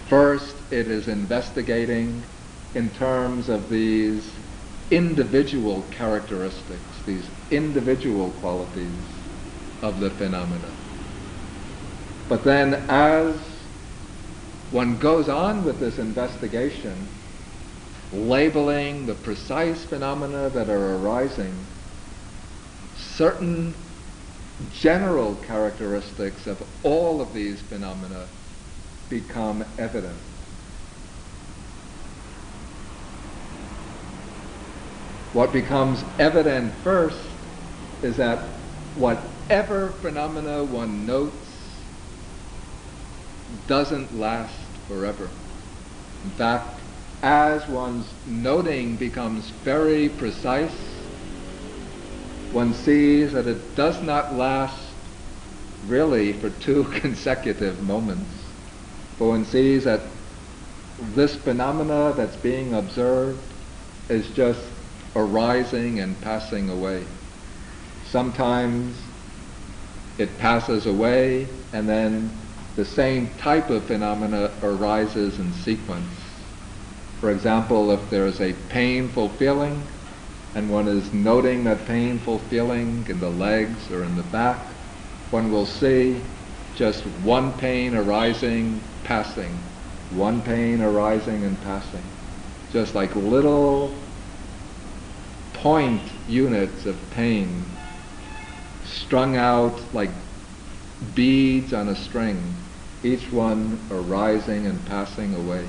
First, 0.08 0.56
it 0.70 0.88
is 0.88 1.08
investigating 1.08 2.22
in 2.74 2.88
terms 2.90 3.48
of 3.48 3.68
these 3.68 4.30
individual 4.90 5.82
characteristics, 5.90 6.87
these 7.08 7.28
individual 7.50 8.30
qualities 8.32 9.04
of 9.82 9.98
the 9.98 10.10
phenomena. 10.10 10.70
But 12.28 12.44
then 12.44 12.74
as 12.88 13.34
one 14.70 14.98
goes 14.98 15.28
on 15.28 15.64
with 15.64 15.80
this 15.80 15.98
investigation, 15.98 17.08
labeling 18.12 19.06
the 19.06 19.14
precise 19.14 19.82
phenomena 19.84 20.50
that 20.50 20.68
are 20.68 20.96
arising, 20.96 21.54
certain 23.16 23.74
general 24.72 25.34
characteristics 25.36 26.46
of 26.46 26.62
all 26.82 27.22
of 27.22 27.32
these 27.32 27.60
phenomena 27.62 28.26
become 29.08 29.64
evident. 29.78 30.27
What 35.32 35.52
becomes 35.52 36.02
evident 36.18 36.72
first 36.82 37.18
is 38.02 38.16
that 38.16 38.38
whatever 38.94 39.92
phenomena 40.00 40.64
one 40.64 41.06
notes 41.06 41.48
doesn't 43.66 44.18
last 44.18 44.56
forever. 44.86 45.28
In 46.24 46.30
fact, 46.30 46.80
as 47.22 47.66
one's 47.68 48.06
noting 48.26 48.96
becomes 48.96 49.50
very 49.64 50.08
precise, 50.08 50.72
one 52.52 52.72
sees 52.72 53.32
that 53.32 53.46
it 53.46 53.76
does 53.76 54.00
not 54.02 54.34
last 54.34 54.80
really 55.86 56.32
for 56.32 56.48
two 56.50 56.84
consecutive 57.00 57.82
moments. 57.82 58.30
But 59.18 59.26
one 59.26 59.44
sees 59.44 59.84
that 59.84 60.00
this 61.14 61.36
phenomena 61.36 62.14
that's 62.16 62.36
being 62.36 62.74
observed 62.74 63.38
is 64.08 64.26
just 64.30 64.77
arising 65.18 65.98
and 65.98 66.20
passing 66.22 66.70
away. 66.70 67.04
Sometimes 68.10 68.94
it 70.16 70.38
passes 70.38 70.86
away 70.86 71.48
and 71.72 71.88
then 71.88 72.30
the 72.76 72.84
same 72.84 73.28
type 73.38 73.68
of 73.70 73.84
phenomena 73.84 74.52
arises 74.62 75.38
in 75.38 75.52
sequence. 75.52 76.06
For 77.20 77.30
example, 77.30 77.90
if 77.90 78.10
there 78.10 78.26
is 78.26 78.40
a 78.40 78.52
painful 78.70 79.28
feeling 79.30 79.82
and 80.54 80.70
one 80.70 80.86
is 80.86 81.12
noting 81.12 81.64
that 81.64 81.84
painful 81.86 82.38
feeling 82.50 83.04
in 83.08 83.20
the 83.20 83.28
legs 83.28 83.90
or 83.90 84.04
in 84.04 84.16
the 84.16 84.22
back, 84.22 84.58
one 85.30 85.50
will 85.50 85.66
see 85.66 86.22
just 86.74 87.04
one 87.24 87.52
pain 87.58 87.94
arising, 87.94 88.80
passing, 89.02 89.58
one 90.10 90.40
pain 90.42 90.80
arising 90.80 91.42
and 91.44 91.60
passing. 91.62 92.04
Just 92.72 92.94
like 92.94 93.14
little 93.16 94.07
point 95.62 96.02
units 96.28 96.86
of 96.86 96.96
pain 97.10 97.64
strung 98.84 99.36
out 99.36 99.78
like 99.92 100.10
beads 101.14 101.72
on 101.72 101.88
a 101.88 101.96
string, 101.96 102.40
each 103.02 103.32
one 103.32 103.78
arising 103.90 104.66
and 104.66 104.84
passing 104.86 105.34
away. 105.34 105.66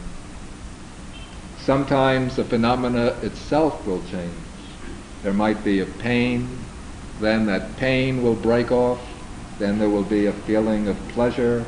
Sometimes 1.59 2.35
the 2.35 2.43
phenomena 2.43 3.07
itself 3.21 3.85
will 3.85 4.01
change. 4.11 4.31
There 5.23 5.33
might 5.33 5.63
be 5.63 5.79
a 5.79 5.85
pain, 5.85 6.47
then 7.19 7.45
that 7.47 7.77
pain 7.77 8.23
will 8.23 8.35
break 8.35 8.71
off, 8.71 9.01
then 9.57 9.79
there 9.79 9.89
will 9.89 10.03
be 10.03 10.27
a 10.27 10.33
feeling 10.33 10.87
of 10.87 10.97
pleasure. 11.09 11.65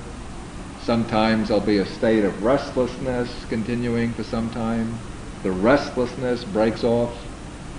Sometimes 0.84 1.50
there'll 1.50 1.64
be 1.64 1.78
a 1.78 1.86
state 1.86 2.24
of 2.24 2.44
restlessness 2.44 3.46
continuing 3.50 4.14
for 4.14 4.24
some 4.24 4.50
time. 4.50 4.98
The 5.44 5.52
restlessness 5.52 6.44
breaks 6.46 6.84
off, 6.84 7.16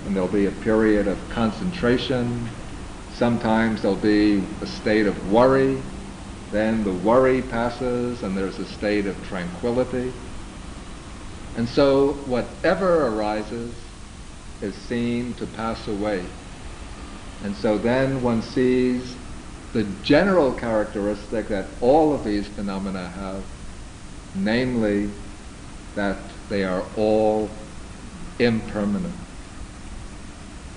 and 0.05 0.15
there'll 0.15 0.27
be 0.27 0.45
a 0.45 0.51
period 0.51 1.07
of 1.07 1.17
concentration. 1.29 2.49
Sometimes 3.15 3.81
there'll 3.81 3.95
be 3.95 4.43
a 4.61 4.65
state 4.65 5.05
of 5.05 5.31
worry. 5.31 5.81
Then 6.51 6.83
the 6.83 6.91
worry 6.91 7.41
passes, 7.41 8.21
and 8.21 8.37
there's 8.37 8.59
a 8.59 8.65
state 8.65 9.07
of 9.07 9.27
tranquility. 9.27 10.13
And 11.55 11.67
so 11.69 12.13
whatever 12.25 13.07
arises 13.07 13.73
is 14.61 14.75
seen 14.75 15.33
to 15.35 15.45
pass 15.47 15.87
away. 15.87 16.23
And 17.43 17.55
so 17.55 17.77
then 17.77 18.21
one 18.23 18.41
sees 18.41 19.15
the 19.73 19.83
general 20.03 20.53
characteristic 20.53 21.47
that 21.49 21.65
all 21.81 22.13
of 22.13 22.23
these 22.23 22.47
phenomena 22.47 23.09
have, 23.09 23.43
namely 24.35 25.09
that 25.95 26.17
they 26.49 26.63
are 26.63 26.83
all 26.97 27.49
impermanent. 28.39 29.22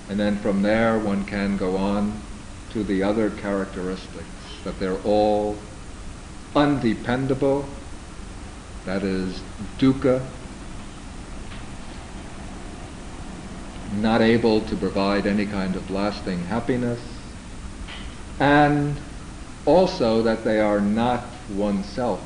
And 0.09 0.19
then 0.19 0.37
from 0.37 0.61
there 0.61 0.97
one 0.99 1.25
can 1.25 1.57
go 1.57 1.75
on 1.75 2.21
to 2.71 2.83
the 2.83 3.03
other 3.03 3.29
characteristics, 3.29 4.25
that 4.63 4.79
they're 4.79 5.01
all 5.03 5.57
undependable, 6.55 7.65
that 8.85 9.03
is 9.03 9.41
dukkha, 9.79 10.25
not 13.95 14.21
able 14.21 14.61
to 14.61 14.75
provide 14.75 15.25
any 15.25 15.45
kind 15.45 15.75
of 15.75 15.89
lasting 15.89 16.39
happiness, 16.45 17.01
and 18.39 18.95
also 19.65 20.23
that 20.23 20.43
they 20.43 20.59
are 20.59 20.79
not 20.79 21.23
oneself. 21.55 22.21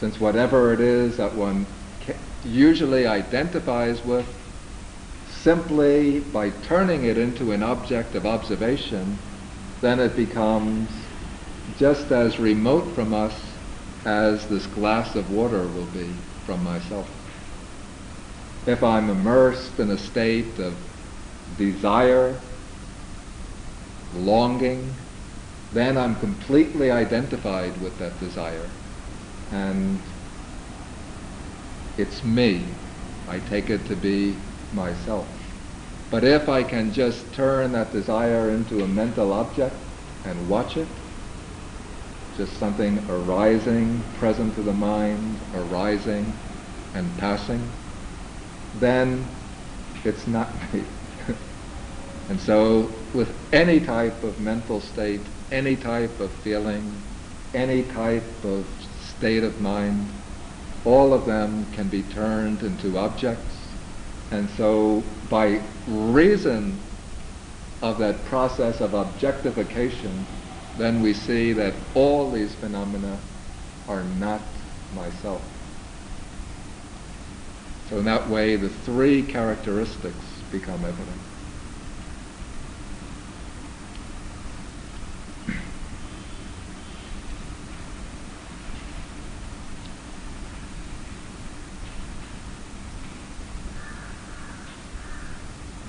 Since 0.00 0.20
whatever 0.20 0.72
it 0.72 0.80
is 0.80 1.16
that 1.16 1.34
one 1.34 1.66
usually 2.44 3.06
identifies 3.06 4.04
with, 4.04 4.26
simply 5.46 6.18
by 6.18 6.50
turning 6.66 7.04
it 7.04 7.16
into 7.16 7.52
an 7.52 7.62
object 7.62 8.16
of 8.16 8.26
observation, 8.26 9.16
then 9.80 10.00
it 10.00 10.16
becomes 10.16 10.90
just 11.78 12.10
as 12.10 12.40
remote 12.40 12.92
from 12.96 13.14
us 13.14 13.34
as 14.04 14.44
this 14.48 14.66
glass 14.66 15.14
of 15.14 15.32
water 15.32 15.62
will 15.62 15.86
be 15.92 16.10
from 16.44 16.64
myself 16.64 17.08
if 18.66 18.82
I'm 18.82 19.10
immersed 19.10 19.78
in 19.78 19.90
a 19.90 19.98
state 19.98 20.58
of 20.58 20.74
desire, 21.56 22.38
longing, 24.16 24.92
then 25.72 25.96
I'm 25.96 26.16
completely 26.16 26.90
identified 26.90 27.80
with 27.80 27.96
that 27.98 28.18
desire. 28.18 28.68
And 29.52 30.00
it's 31.96 32.24
me. 32.24 32.64
I 33.28 33.38
take 33.38 33.70
it 33.70 33.86
to 33.86 33.94
be 33.94 34.34
myself. 34.72 35.35
But 36.10 36.24
if 36.24 36.48
I 36.48 36.62
can 36.62 36.92
just 36.92 37.32
turn 37.32 37.72
that 37.72 37.92
desire 37.92 38.50
into 38.50 38.82
a 38.82 38.86
mental 38.86 39.32
object 39.32 39.74
and 40.24 40.48
watch 40.48 40.76
it, 40.76 40.86
just 42.36 42.58
something 42.58 42.98
arising, 43.08 44.02
present 44.18 44.54
to 44.54 44.62
the 44.62 44.72
mind, 44.72 45.38
arising 45.54 46.32
and 46.94 47.18
passing, 47.18 47.60
then 48.80 49.26
it's 50.04 50.26
not 50.26 50.48
me. 50.72 50.84
and 52.28 52.40
so 52.40 52.90
with 53.12 53.28
any 53.52 53.80
type 53.80 54.22
of 54.22 54.38
mental 54.38 54.80
state, 54.80 55.26
any 55.50 55.76
type 55.76 56.20
of 56.20 56.30
feeling, 56.42 57.02
any 57.54 57.82
type 57.82 58.44
of 58.44 58.64
state 59.16 59.42
of 59.42 59.60
mind, 59.60 60.12
all 60.84 61.12
of 61.14 61.26
them 61.26 61.72
can 61.72 61.88
be 61.88 62.02
turned 62.02 62.62
into 62.62 62.96
objects. 62.98 63.55
And 64.30 64.48
so 64.56 65.02
by 65.30 65.62
reason 65.86 66.82
of 67.82 67.98
that 67.98 68.24
process 68.24 68.80
of 68.80 68.94
objectification, 68.94 70.26
then 70.78 71.02
we 71.02 71.12
see 71.14 71.52
that 71.52 71.74
all 71.94 72.30
these 72.30 72.54
phenomena 72.54 73.18
are 73.88 74.02
not 74.04 74.40
myself. 74.94 75.42
So 77.88 77.98
in 77.98 78.04
that 78.06 78.28
way, 78.28 78.56
the 78.56 78.68
three 78.68 79.22
characteristics 79.22 80.24
become 80.50 80.84
evident. 80.84 81.25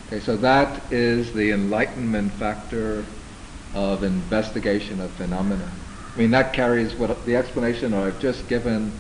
Okay, 0.08 0.22
so 0.22 0.38
that 0.38 0.90
is 0.92 1.34
the 1.34 1.52
enlightenment 1.52 2.32
factor 2.34 3.04
of 3.74 4.04
investigation 4.04 5.02
of 5.02 5.12
phenomena. 5.12 5.70
I 6.16 6.20
mean, 6.20 6.32
that 6.32 6.54
carries 6.54 6.94
what 6.96 7.26
the 7.26 7.36
explanation 7.36 7.94
I've 7.94 8.18
just 8.20 8.48
given 8.48 8.92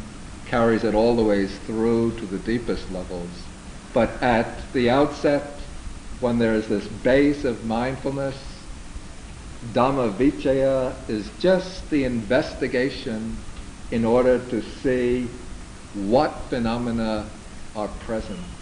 carries 0.47 0.84
it 0.84 0.93
all 0.93 1.16
the 1.16 1.24
ways 1.24 1.58
through 1.60 2.12
to 2.20 2.26
the 2.26 2.38
deepest 2.39 2.91
levels. 2.91 3.30
But 3.93 4.22
at 4.22 4.74
the 4.74 4.89
outset, 4.89 5.62
when 6.20 6.39
there 6.39 6.55
is 6.55 6.68
this 6.68 6.86
base 6.88 7.45
of 7.45 7.66
mindfulness, 7.66 8.36
Dhamma 9.74 10.14
Vicaya 10.18 10.93
is 11.10 11.30
just 11.39 11.89
the 11.89 12.03
investigation 12.03 13.38
in 13.91 14.03
order 14.03 14.39
to 14.49 14.62
see 14.84 15.30
what 15.93 16.34
phenomena 16.49 17.30
are 17.78 17.88
present. 17.88 18.57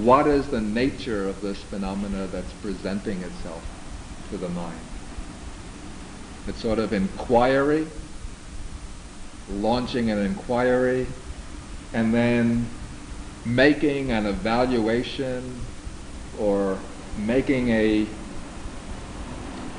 What 0.00 0.26
is 0.26 0.48
the 0.48 0.60
nature 0.60 1.28
of 1.28 1.42
this 1.42 1.58
phenomena 1.64 2.26
that's 2.26 2.52
presenting 2.62 3.20
itself 3.20 3.62
to 4.30 4.38
the 4.38 4.48
mind? 4.48 4.78
It's 6.48 6.60
sort 6.60 6.78
of 6.78 6.92
inquiry, 6.92 7.86
launching 9.50 10.10
an 10.10 10.18
inquiry, 10.18 11.06
and 11.92 12.12
then 12.12 12.66
making 13.44 14.10
an 14.10 14.26
evaluation 14.26 15.60
or 16.40 16.78
making 17.18 17.68
a 17.68 18.06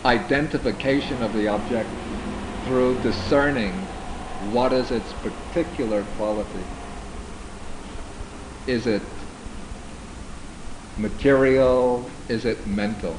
identification 0.05 1.23
of 1.23 1.33
the 1.33 1.47
object 1.47 1.89
through 2.65 3.01
discerning 3.01 3.87
what 4.51 4.73
is 4.73 4.91
its 4.91 5.11
particular 5.13 6.03
quality. 6.17 6.63
Is 8.67 8.85
it 8.85 9.01
material? 10.97 12.09
Is 12.29 12.45
it 12.45 12.65
mental? 12.67 13.15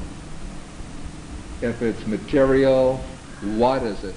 If 1.61 1.81
it's 1.81 2.05
material, 2.05 2.97
what 3.41 3.83
is 3.83 4.03
it? 4.03 4.15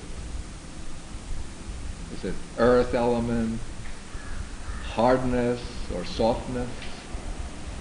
Is 2.15 2.25
it 2.25 2.35
earth 2.59 2.95
element, 2.95 3.61
hardness 4.93 5.61
or 5.95 6.05
softness? 6.05 6.69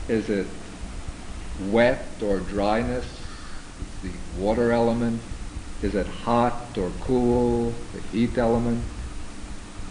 Is 0.07 0.29
it 0.29 0.47
wet 1.71 2.05
or 2.21 2.39
dryness? 2.39 3.05
The 4.03 4.11
water 4.41 4.71
element? 4.71 5.21
Is 5.81 5.95
it 5.95 6.07
hot 6.07 6.77
or 6.77 6.91
cool? 7.01 7.73
The 7.93 8.01
heat 8.11 8.37
element? 8.37 8.83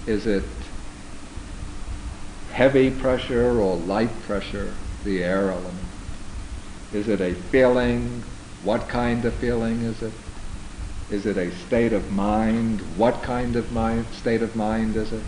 Is 0.07 0.27
it 0.27 0.45
heavy 2.53 2.91
pressure 2.91 3.61
or 3.61 3.77
light 3.77 4.11
pressure? 4.23 4.73
The 5.07 5.23
air 5.23 5.53
element? 5.53 5.73
Is 6.93 7.07
it 7.07 7.21
a 7.21 7.33
feeling? 7.33 8.25
What 8.65 8.89
kind 8.89 9.25
of 9.25 9.33
feeling 9.35 9.83
is 9.83 10.03
it? 10.03 10.13
Is 11.13 11.27
it 11.27 11.37
a 11.37 11.55
state 11.69 11.93
of 11.93 12.11
mind? 12.11 12.81
What 12.97 13.23
kind 13.23 13.55
of 13.55 13.71
mind, 13.71 14.07
state 14.13 14.43
of 14.43 14.57
mind 14.57 14.97
is 14.97 15.13
it? 15.13 15.23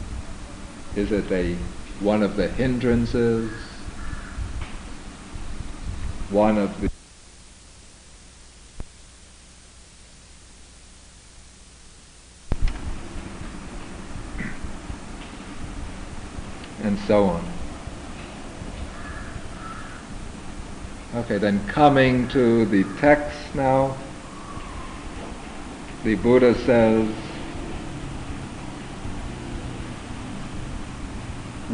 Is 0.97 1.13
it 1.13 1.31
a 1.31 1.55
one 2.01 2.25
of 2.25 2.35
the 2.35 2.49
hindrances, 2.49 3.53
one 6.31 6.59
of 6.59 6.81
the 6.81 6.91
and 16.83 16.99
so 17.07 17.27
on. 17.27 17.58
Okay, 21.15 21.39
then 21.39 21.67
coming 21.69 22.29
to 22.29 22.67
the 22.67 22.85
text 23.01 23.55
now, 23.55 23.97
the 26.05 26.17
Buddha 26.17 26.55
says, 26.67 27.09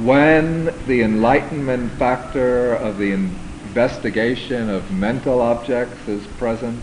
when 0.05 0.67
the 0.87 1.03
enlightenment 1.03 1.91
factor 1.95 2.75
of 2.75 2.99
the 2.99 3.11
investigation 3.11 4.71
of 4.71 4.93
mental 4.93 5.41
objects 5.41 6.07
is 6.07 6.25
present, 6.39 6.81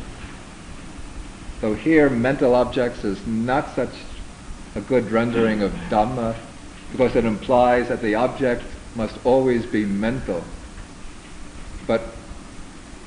so 1.62 1.74
here 1.74 2.10
mental 2.10 2.54
objects 2.54 3.06
is 3.06 3.26
not 3.26 3.74
such 3.76 3.94
a 4.76 4.82
good 4.82 5.10
rendering 5.10 5.62
of 5.62 5.72
Dhamma 5.90 6.36
because 6.92 7.16
it 7.16 7.24
implies 7.24 7.88
that 7.88 8.02
the 8.02 8.16
object 8.16 8.64
must 8.96 9.18
always 9.26 9.66
be 9.66 9.86
mental. 9.86 10.44
But 11.88 12.02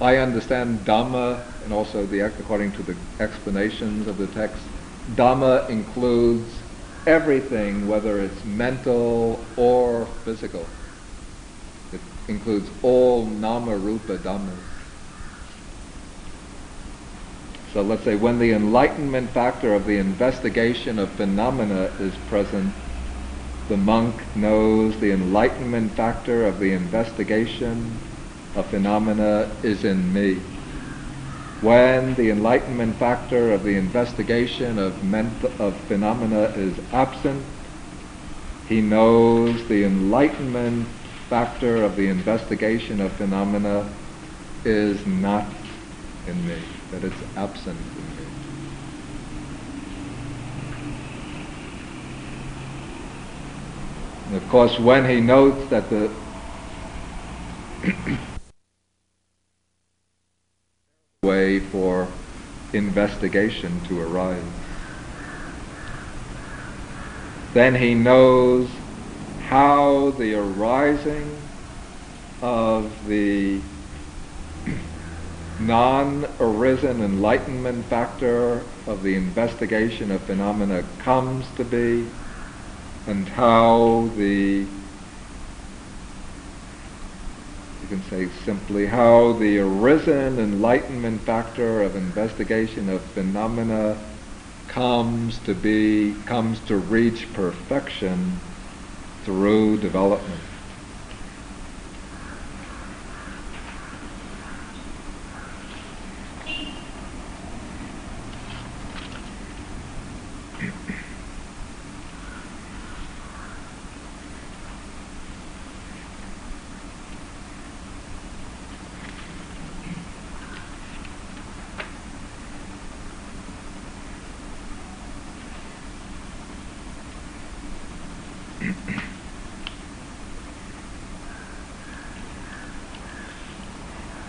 I 0.05 0.19
understand 0.19 0.81
Dhamma 0.81 1.41
and 1.65 1.73
also 1.73 2.05
the 2.05 2.21
according 2.21 2.73
to 2.73 2.83
the 2.83 2.95
explanations 3.21 4.07
of 4.07 4.19
the 4.19 4.27
text, 4.27 4.63
Dhamma 5.15 5.71
includes 5.71 6.53
everything, 7.07 7.89
whether 7.89 8.21
it's 8.21 8.45
mental 8.45 9.43
or 9.57 10.07
physical. 10.27 10.67
It 11.91 12.03
includes 12.29 12.69
all 12.83 13.25
nama 13.25 13.79
rupa 13.79 14.19
dhammas. 14.19 14.59
So 17.73 17.81
let's 17.81 18.05
say 18.05 18.15
when 18.15 18.39
the 18.39 18.53
enlightenment 18.53 19.31
factor 19.31 19.73
of 19.73 19.87
the 19.87 19.97
investigation 19.97 20.99
of 20.99 21.09
phenomena 21.13 21.91
is 21.99 22.15
present, 22.29 22.75
the 23.71 23.79
monk 23.79 24.21
knows 24.37 25.01
the 25.01 25.13
enlightenment 25.13 25.97
factor 25.97 26.45
of 26.47 26.61
the 26.61 26.73
investigation 26.73 27.99
of 28.55 28.71
phenomena 28.71 29.51
is 29.63 29.85
in 29.85 30.13
me. 30.13 30.41
When 31.61 32.15
the 32.15 32.31
enlightenment 32.31 32.97
factor 32.99 33.53
of 33.53 33.65
the 33.65 33.77
investigation 33.77 34.79
of, 34.79 35.03
ment- 35.03 35.45
of 35.59 35.75
phenomena 35.89 36.53
is 36.57 36.79
absent, 36.93 37.45
he 38.69 38.81
knows 38.81 39.67
the 39.69 39.85
enlightenment 39.85 40.87
factor 41.29 41.83
of 41.83 41.97
the 41.97 42.09
investigation 42.09 43.01
of 43.01 43.13
phenomena 43.15 43.93
is 44.65 45.05
not 45.07 45.47
in 46.27 46.47
me, 46.47 46.59
that 46.91 47.05
it's 47.05 47.23
absent 47.37 47.79
in 47.79 48.07
me. 48.17 48.25
And 54.27 54.37
of 54.37 54.49
course, 54.49 54.79
when 54.79 55.09
he 55.09 55.21
notes 55.21 55.69
that 55.71 55.91
the 55.91 56.11
way 61.25 61.61
for 61.71 62.09
investigation 62.73 63.83
to 63.85 64.01
arise. 64.01 64.43
Then 67.55 67.75
he 67.75 67.95
knows 67.95 68.69
how 69.49 70.13
the 70.19 70.35
arising 70.35 71.41
of 72.43 72.93
the 73.07 73.63
non-arisen 75.61 77.01
enlightenment 77.01 77.89
factor 77.89 78.63
of 78.87 79.03
the 79.03 79.15
investigation 79.15 80.11
of 80.11 80.21
phenomena 80.27 80.83
comes 80.99 81.47
to 81.57 81.65
be 81.65 82.11
and 83.07 83.29
how 83.29 84.11
the 84.17 84.67
you 87.85 87.99
can 87.99 88.03
say 88.09 88.27
simply 88.47 88.87
how 88.87 89.35
the 89.35 89.59
arisen 89.59 90.39
enlightenment 90.39 91.21
factor 91.21 91.83
of 91.83 91.95
investigation 91.97 92.89
of 92.89 93.03
phenomena 93.03 93.99
comes 94.69 95.39
to 95.41 95.55
be, 95.55 96.15
comes 96.25 96.59
to 96.61 96.77
reach 96.79 97.31
perfection 97.35 98.39
through 99.25 99.77
development. 99.81 100.41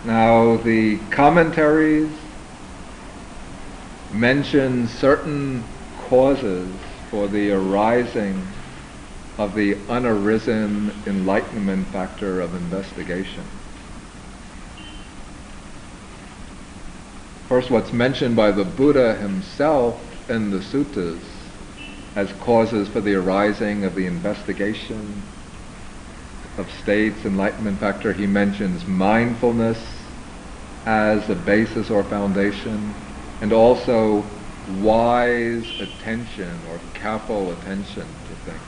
Now 0.06 0.56
the 0.56 0.98
commentaries 1.26 2.08
mention 4.12 4.86
certain 4.86 5.60
causes 6.08 6.72
for 7.10 7.26
the 7.26 7.50
arising 7.50 8.40
of 9.36 9.52
the 9.56 9.74
unarisen 9.88 10.88
enlightenment 11.04 11.84
factor 11.88 12.40
of 12.40 12.54
investigation. 12.54 13.42
First, 17.48 17.72
what's 17.72 17.92
mentioned 17.92 18.36
by 18.36 18.52
the 18.52 18.64
Buddha 18.64 19.16
himself 19.16 20.00
in 20.30 20.52
the 20.52 20.58
suttas 20.58 21.18
as 22.14 22.32
causes 22.34 22.86
for 22.86 23.00
the 23.00 23.14
arising 23.16 23.84
of 23.84 23.96
the 23.96 24.06
investigation 24.06 25.20
of 26.56 26.70
states, 26.84 27.24
enlightenment 27.24 27.80
factor, 27.80 28.12
he 28.12 28.28
mentions 28.28 28.86
mindfulness 28.86 29.95
as 30.86 31.28
a 31.28 31.34
basis 31.34 31.90
or 31.90 32.04
foundation, 32.04 32.94
and 33.42 33.52
also 33.52 34.24
wise 34.80 35.68
attention 35.80 36.58
or 36.70 36.80
careful 36.94 37.52
attention 37.52 38.06
to 38.28 38.50
things. 38.50 38.60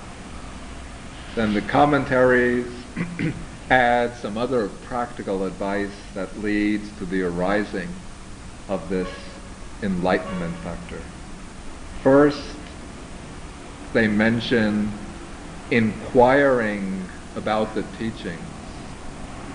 Then 1.35 1.55
the 1.55 1.63
commentaries 1.63 2.67
add 3.71 4.17
some 4.17 4.37
other 4.37 4.69
practical 4.87 5.45
advice 5.45 5.95
that 6.15 6.41
leads 6.41 6.91
to 6.99 7.05
the 7.05 7.23
arising 7.23 7.89
of 8.69 8.89
this 8.89 9.09
enlightenment 9.83 10.57
factor. 10.57 11.01
First, 12.03 12.57
they 13.93 14.09
mention 14.09 14.93
inquiring 15.71 17.05
about 17.37 17.75
the 17.75 17.85
teachings, 17.99 18.39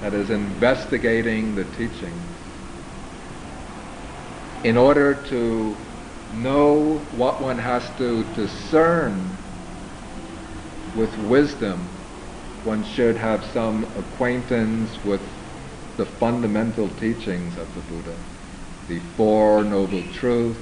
that 0.01 0.13
is, 0.13 0.29
investigating 0.29 1.55
the 1.55 1.65
teachings, 1.65 2.32
in 4.63 4.77
order 4.77 5.13
to 5.13 5.75
know 6.35 6.97
what 7.11 7.41
one 7.41 7.57
has 7.57 7.83
to 7.97 8.23
discern 8.33 9.37
with 10.95 11.15
wisdom, 11.17 11.89
one 12.63 12.83
should 12.83 13.17
have 13.17 13.43
some 13.53 13.83
acquaintance 13.97 14.89
with 15.03 15.21
the 15.97 16.05
fundamental 16.05 16.87
teachings 16.89 17.57
of 17.57 17.67
the 17.75 17.81
Buddha, 17.81 18.15
the 18.87 18.99
Four 19.17 19.63
Noble 19.65 20.03
Truths, 20.13 20.59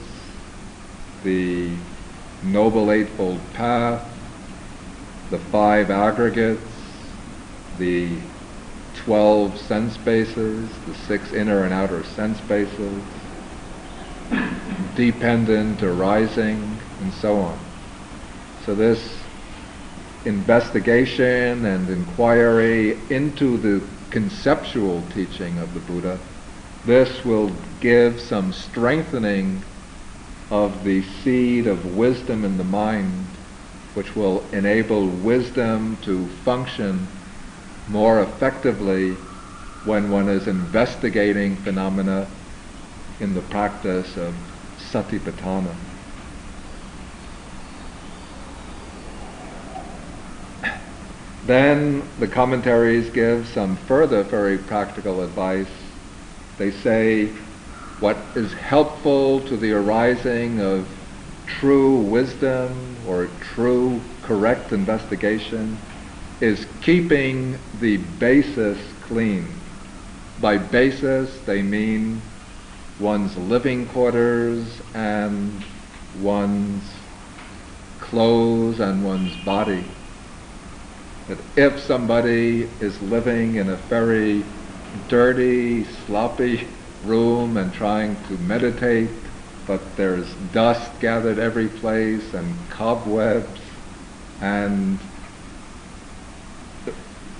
the 1.23 1.69
Noble 2.43 2.91
Eightfold 2.91 3.39
Path, 3.53 4.03
the 5.29 5.37
five 5.37 5.91
aggregates, 5.91 6.59
the 7.77 8.17
12 9.05 9.57
sense 9.59 9.95
bases, 9.97 10.69
the 10.87 10.95
six 11.07 11.31
inner 11.33 11.63
and 11.63 11.73
outer 11.73 12.03
sense 12.03 12.39
bases, 12.41 13.03
dependent, 15.01 15.81
arising, 15.81 16.79
and 16.99 17.11
so 17.11 17.35
on. 17.39 17.57
So 18.67 18.75
this 18.75 19.17
investigation 20.25 21.65
and 21.65 21.89
inquiry 21.89 22.99
into 23.09 23.57
the 23.57 23.81
conceptual 24.11 25.01
teaching 25.15 25.57
of 25.57 25.73
the 25.73 25.79
Buddha, 25.79 26.19
this 26.85 27.25
will 27.25 27.49
give 27.79 28.21
some 28.21 28.53
strengthening 28.53 29.63
of 30.51 30.83
the 30.83 31.01
seed 31.23 31.65
of 31.65 31.97
wisdom 31.97 32.45
in 32.45 32.59
the 32.59 32.63
mind, 32.63 33.25
which 33.95 34.15
will 34.15 34.43
enable 34.51 35.07
wisdom 35.07 35.97
to 36.03 36.27
function 36.45 37.07
more 37.89 38.21
effectively 38.21 39.17
when 39.83 40.11
one 40.11 40.29
is 40.29 40.47
investigating 40.47 41.55
phenomena 41.55 42.27
in 43.19 43.33
the 43.33 43.41
practice 43.41 44.15
of 44.15 44.35
satipatthana. 44.91 45.75
Then 51.47 52.03
the 52.19 52.27
commentaries 52.27 53.09
give 53.11 53.47
some 53.47 53.77
further 53.87 54.23
very 54.23 54.57
practical 54.59 55.21
advice 55.23 55.67
They 56.57 56.71
say 56.71 57.29
what 57.99 58.17
is 58.35 58.53
helpful 58.53 59.41
to 59.47 59.57
the 59.57 59.71
arising 59.73 60.59
of 60.61 60.87
true 61.47 62.01
wisdom 62.01 62.97
or 63.07 63.27
true 63.55 64.01
correct 64.21 64.71
investigation 64.71 65.77
is 66.39 66.67
keeping 66.81 67.57
the 67.79 67.97
basis 67.97 68.77
clean. 69.01 69.47
By 70.39 70.57
basis, 70.59 71.41
they 71.47 71.63
mean 71.63 72.21
one's 73.01 73.35
living 73.35 73.87
quarters 73.87 74.63
and 74.93 75.63
one's 76.21 76.83
clothes 77.99 78.79
and 78.79 79.03
one's 79.03 79.35
body. 79.43 79.83
That 81.27 81.39
if 81.55 81.79
somebody 81.79 82.69
is 82.79 83.01
living 83.01 83.55
in 83.55 83.69
a 83.69 83.75
very 83.75 84.43
dirty, 85.09 85.83
sloppy 86.05 86.67
room 87.05 87.57
and 87.57 87.73
trying 87.73 88.15
to 88.27 88.37
meditate, 88.39 89.09
but 89.65 89.81
there's 89.97 90.31
dust 90.53 90.91
gathered 90.99 91.39
every 91.39 91.69
place 91.69 92.33
and 92.33 92.53
cobwebs 92.69 93.61
and 94.41 94.99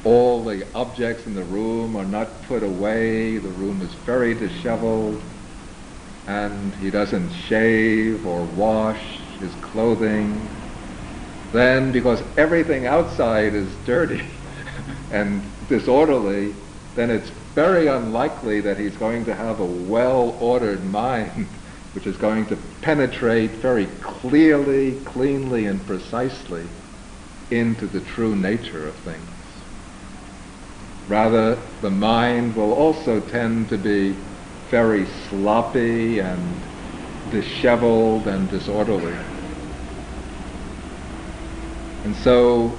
all 0.03 0.43
the 0.43 0.65
objects 0.73 1.27
in 1.27 1.35
the 1.35 1.43
room 1.43 1.95
are 1.95 2.05
not 2.05 2.27
put 2.43 2.63
away. 2.63 3.37
The 3.37 3.49
room 3.49 3.81
is 3.81 3.93
very 4.05 4.33
disheveled 4.33 5.21
and 6.27 6.75
he 6.75 6.89
doesn't 6.89 7.31
shave 7.31 8.25
or 8.25 8.43
wash 8.43 8.99
his 9.39 9.53
clothing. 9.55 10.49
Then, 11.51 11.91
because 11.91 12.23
everything 12.37 12.85
outside 12.85 13.53
is 13.53 13.75
dirty 13.85 14.23
and 15.11 15.43
disorderly, 15.67 16.55
then 16.95 17.09
it's 17.09 17.31
very 17.55 17.87
unlikely 17.87 18.61
that 18.61 18.77
he's 18.77 18.95
going 18.97 19.25
to 19.25 19.35
have 19.35 19.59
a 19.59 19.65
well-ordered 19.65 20.83
mind 20.85 21.47
which 21.93 22.07
is 22.07 22.15
going 22.17 22.45
to 22.45 22.55
penetrate 22.81 23.51
very 23.61 23.85
clearly, 24.01 24.93
cleanly, 25.05 25.65
and 25.65 25.85
precisely 25.85 26.63
into 27.49 27.85
the 27.85 27.99
true 27.99 28.33
nature 28.33 28.87
of 28.87 28.95
things. 28.99 29.27
Rather, 31.09 31.57
the 31.81 31.89
mind 31.89 32.55
will 32.55 32.71
also 32.71 33.19
tend 33.19 33.67
to 33.67 33.77
be 33.77 34.15
very 34.71 35.05
sloppy 35.27 36.19
and 36.19 36.41
disheveled 37.29 38.25
and 38.25 38.49
disorderly. 38.49 39.13
And 42.05 42.15
so, 42.15 42.71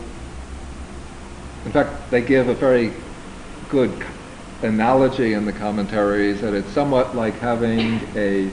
in 1.67 1.71
fact, 1.71 2.11
they 2.11 2.23
give 2.23 2.49
a 2.49 2.55
very 2.55 2.93
good 3.69 3.93
analogy 4.63 5.35
in 5.35 5.45
the 5.45 5.53
commentaries 5.53 6.41
that 6.41 6.55
it's 6.55 6.71
somewhat 6.71 7.15
like 7.15 7.35
having 7.35 8.01
a 8.17 8.51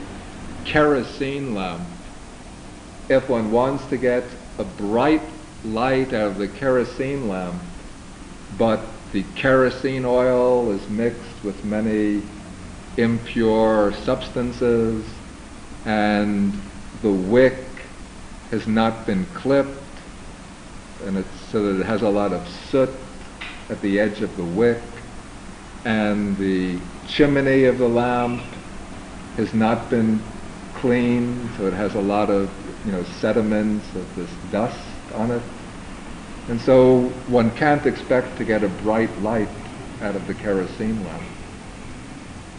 kerosene 0.66 1.54
lamp. 1.54 1.82
If 3.08 3.28
one 3.28 3.50
wants 3.50 3.86
to 3.86 3.96
get 3.96 4.24
a 4.58 4.64
bright 4.64 5.22
light 5.64 6.12
out 6.12 6.32
of 6.32 6.38
the 6.38 6.46
kerosene 6.46 7.26
lamp, 7.26 7.60
but 8.58 8.80
the 9.12 9.24
kerosene 9.34 10.04
oil 10.04 10.70
is 10.72 10.88
mixed 10.90 11.42
with 11.42 11.64
many 11.64 12.22
impure 12.96 13.92
substances 14.04 15.04
and 15.84 16.52
the 17.02 17.10
wick 17.10 17.54
has 18.50 18.66
not 18.66 19.06
been 19.06 19.24
clipped 19.34 19.70
and 21.04 21.16
it's 21.16 21.40
so 21.50 21.62
that 21.62 21.80
it 21.80 21.86
has 21.86 22.02
a 22.02 22.08
lot 22.08 22.32
of 22.32 22.46
soot 22.70 22.90
at 23.68 23.80
the 23.80 23.98
edge 23.98 24.20
of 24.20 24.36
the 24.36 24.44
wick 24.44 24.82
and 25.84 26.36
the 26.36 26.78
chimney 27.06 27.64
of 27.64 27.78
the 27.78 27.88
lamp 27.88 28.42
has 29.36 29.54
not 29.54 29.88
been 29.88 30.22
cleaned 30.74 31.48
so 31.56 31.66
it 31.66 31.72
has 31.72 31.94
a 31.94 32.00
lot 32.00 32.30
of 32.30 32.50
you 32.84 32.92
know 32.92 33.02
sediments 33.20 33.86
of 33.94 34.16
this 34.16 34.30
dust 34.50 34.78
on 35.14 35.30
it. 35.30 35.42
And 36.48 36.60
so 36.60 37.02
one 37.28 37.50
can't 37.56 37.84
expect 37.86 38.38
to 38.38 38.44
get 38.44 38.64
a 38.64 38.68
bright 38.68 39.22
light 39.22 39.48
out 40.02 40.16
of 40.16 40.26
the 40.26 40.34
kerosene 40.34 41.04
lamp 41.04 41.39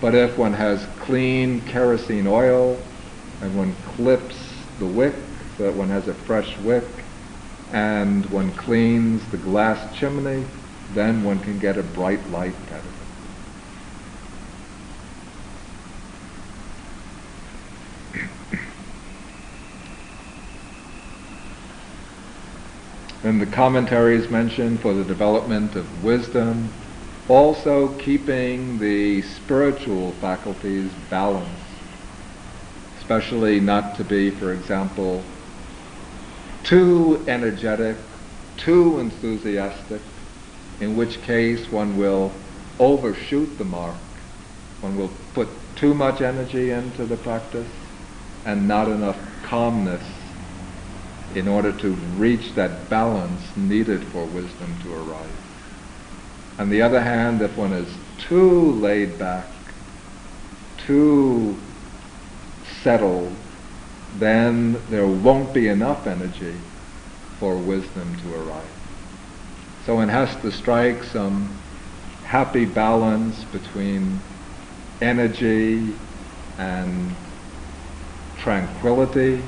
but 0.02 0.16
if 0.16 0.36
one 0.38 0.54
has 0.54 0.86
clean 1.00 1.62
kerosene 1.62 2.28
oil 2.28 2.84
and 3.40 3.56
one 3.56 3.76
clips 3.96 4.36
the 4.80 4.86
wick 4.86 5.14
so 5.58 5.64
that 5.64 5.74
one 5.74 5.90
has 5.90 6.08
a 6.08 6.14
fresh 6.14 6.58
wick 6.60 6.84
and 7.72 8.26
one 8.26 8.52
cleans 8.56 9.26
the 9.32 9.38
glass 9.38 9.96
chimney, 9.96 10.44
then 10.94 11.24
one 11.24 11.40
can 11.40 11.58
get 11.60 11.78
a 11.78 11.84
bright 11.84 12.30
light 12.32 12.54
out 12.72 12.80
of 12.80 12.86
it. 12.86 12.92
And 23.24 23.40
the 23.40 23.46
commentaries 23.46 24.30
mention 24.30 24.80
for 24.80 24.94
the 24.96 25.04
development 25.04 25.76
of 25.76 26.04
wisdom, 26.04 26.74
also 27.28 27.98
keeping 28.00 28.80
the 28.80 29.22
spiritual 29.22 30.12
faculties 30.14 30.92
balanced, 31.10 31.52
especially 33.00 33.60
not 33.60 33.96
to 33.96 34.04
be, 34.04 34.32
for 34.32 34.52
example, 34.54 35.24
too 36.64 37.24
energetic, 37.28 37.98
too 38.58 39.00
enthusiastic, 39.00 40.02
in 40.80 40.96
which 40.98 41.22
case 41.24 41.72
one 41.72 41.98
will 41.98 42.32
overshoot 42.80 43.58
the 43.58 43.64
mark. 43.64 43.96
One 44.82 44.98
will 44.98 45.12
put 45.34 45.48
too 45.76 45.94
much 45.94 46.22
energy 46.22 46.72
into 46.72 47.06
the 47.06 47.18
practice 47.18 47.70
and 48.46 48.68
not 48.68 48.88
enough 48.88 49.18
calmness 49.44 50.04
in 51.36 51.48
order 51.48 51.72
to 51.72 51.90
reach 52.18 52.56
that 52.56 52.90
balance 52.90 53.42
needed 53.56 54.12
for 54.12 54.26
wisdom 54.26 54.80
to 54.84 54.94
arise. 54.94 55.51
On 56.58 56.70
the 56.70 56.82
other 56.82 57.02
hand, 57.02 57.42
if 57.42 57.58
one 57.58 57.74
is 57.74 57.92
too 58.18 58.72
laid 58.74 59.18
back, 59.18 59.46
too 60.86 61.56
settled, 62.84 63.34
then 64.18 64.78
there 64.90 65.08
won't 65.08 65.54
be 65.54 65.68
enough 65.68 66.08
energy 66.08 66.56
for 67.40 67.58
wisdom 67.58 68.16
to 68.22 68.36
arrive. 68.36 68.70
So 69.86 69.96
one 69.96 70.10
has 70.10 70.36
to 70.42 70.52
strike 70.52 71.04
some 71.04 71.58
happy 72.26 72.66
balance 72.66 73.44
between 73.46 74.20
energy 75.02 75.94
and 76.58 77.16
tranquility 78.38 79.42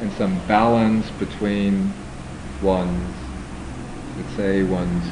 and 0.00 0.12
some 0.14 0.40
balance 0.46 1.08
between 1.12 1.92
one's, 2.62 3.14
let's 4.16 4.36
say, 4.36 4.62
one's 4.64 5.04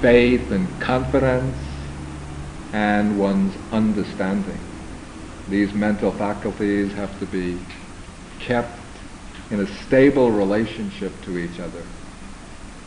faith 0.00 0.50
and 0.52 0.80
confidence 0.80 1.56
and 2.72 3.18
one's 3.18 3.54
understanding. 3.72 4.58
These 5.48 5.72
mental 5.72 6.12
faculties 6.12 6.92
have 6.92 7.18
to 7.20 7.26
be 7.26 7.58
kept 8.40 8.78
in 9.50 9.60
a 9.60 9.66
stable 9.84 10.30
relationship 10.30 11.12
to 11.22 11.38
each 11.38 11.58
other. 11.58 11.82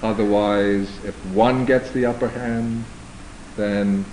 Otherwise, 0.04 0.90
if 1.04 1.16
one 1.28 1.66
gets 1.66 1.92
the 1.92 2.06
upper 2.06 2.28
hand, 2.28 2.84
then 3.58 4.06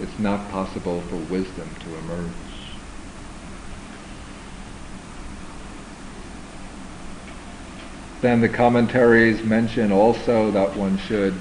it's 0.00 0.18
not 0.18 0.50
possible 0.50 1.00
for 1.02 1.16
wisdom 1.16 1.68
to 1.80 1.98
emerge. 1.98 2.32
Then 8.22 8.40
the 8.40 8.48
commentaries 8.48 9.42
mention 9.44 9.92
also 9.92 10.50
that 10.52 10.76
one 10.76 10.96
should 10.96 11.34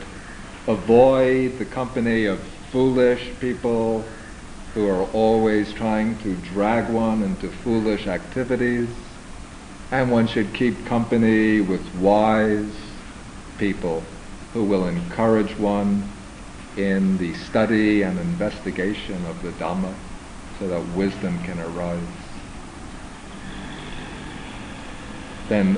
avoid 0.68 1.58
the 1.58 1.66
company 1.66 2.26
of 2.26 2.40
foolish 2.72 3.32
people 3.40 4.04
who 4.74 4.88
are 4.88 5.04
always 5.12 5.74
trying 5.74 6.18
to 6.20 6.36
drag 6.54 6.90
one 6.90 7.24
into 7.24 7.50
foolish 7.50 8.08
activities. 8.08 8.88
And 9.92 10.10
one 10.10 10.28
should 10.28 10.54
keep 10.54 10.86
company 10.86 11.60
with 11.60 11.82
wise 11.96 12.74
people 13.58 14.04
who 14.54 14.64
will 14.64 14.88
encourage 14.88 15.58
one 15.58 16.10
in 16.78 17.18
the 17.18 17.34
study 17.34 18.04
and 18.04 18.18
investigation 18.18 19.26
of 19.26 19.42
the 19.44 19.50
Dhamma 19.52 19.94
so 20.60 20.68
that 20.70 20.82
wisdom 20.96 21.44
can 21.44 21.60
arise. 21.60 22.00
Then 25.50 25.78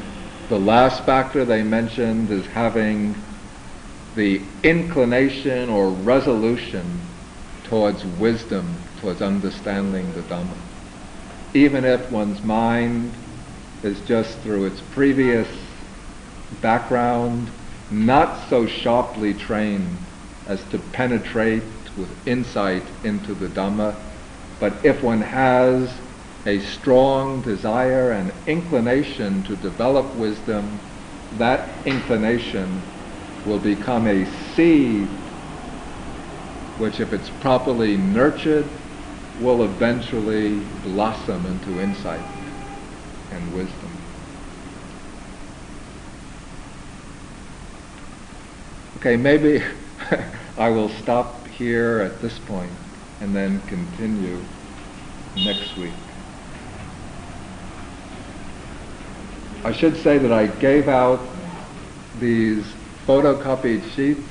the 0.49 0.59
last 0.59 1.03
factor 1.05 1.45
they 1.45 1.63
mentioned 1.63 2.29
is 2.29 2.45
having 2.47 3.15
the 4.15 4.41
inclination 4.63 5.69
or 5.69 5.89
resolution 5.89 6.99
towards 7.63 8.05
wisdom, 8.19 8.75
towards 9.01 9.21
understanding 9.21 10.13
the 10.13 10.21
Dhamma. 10.21 10.55
Even 11.53 11.85
if 11.85 12.11
one's 12.11 12.41
mind 12.43 13.13
is 13.83 13.99
just 14.01 14.37
through 14.39 14.65
its 14.65 14.81
previous 14.93 15.47
background 16.61 17.49
not 17.91 18.49
so 18.49 18.65
sharply 18.65 19.33
trained 19.33 19.97
as 20.47 20.63
to 20.65 20.79
penetrate 20.79 21.63
with 21.97 22.27
insight 22.27 22.83
into 23.03 23.33
the 23.33 23.47
Dhamma. 23.47 23.95
But 24.59 24.85
if 24.85 25.03
one 25.03 25.21
has 25.21 25.89
a 26.45 26.59
strong 26.59 27.41
desire 27.41 28.11
and 28.11 28.33
inclination 28.47 29.43
to 29.43 29.55
develop 29.55 30.15
wisdom, 30.15 30.79
that 31.37 31.85
inclination 31.85 32.81
will 33.45 33.59
become 33.59 34.07
a 34.07 34.25
seed 34.55 35.07
which, 36.77 36.99
if 36.99 37.13
it's 37.13 37.29
properly 37.41 37.97
nurtured, 37.97 38.65
will 39.41 39.63
eventually 39.63 40.59
blossom 40.83 41.45
into 41.45 41.81
insight 41.81 42.23
and 43.31 43.53
wisdom. 43.53 43.91
Okay, 48.97 49.17
maybe 49.17 49.63
I 50.57 50.69
will 50.69 50.89
stop 50.89 51.47
here 51.47 51.99
at 51.99 52.21
this 52.21 52.37
point 52.39 52.71
and 53.21 53.35
then 53.35 53.61
continue 53.67 54.39
next 55.35 55.77
week. 55.77 55.93
I 59.63 59.71
should 59.71 59.95
say 59.97 60.17
that 60.17 60.31
I 60.31 60.47
gave 60.47 60.87
out 60.87 61.21
these 62.19 62.65
photocopied 63.05 63.83
sheets 63.95 64.21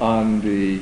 on 0.00 0.40
the 0.40 0.80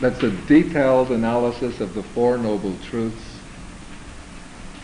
that's 0.00 0.22
a 0.22 0.30
detailed 0.46 1.10
analysis 1.10 1.80
of 1.80 1.94
the 1.94 2.02
Four 2.02 2.36
Noble 2.36 2.76
Truths. 2.90 3.38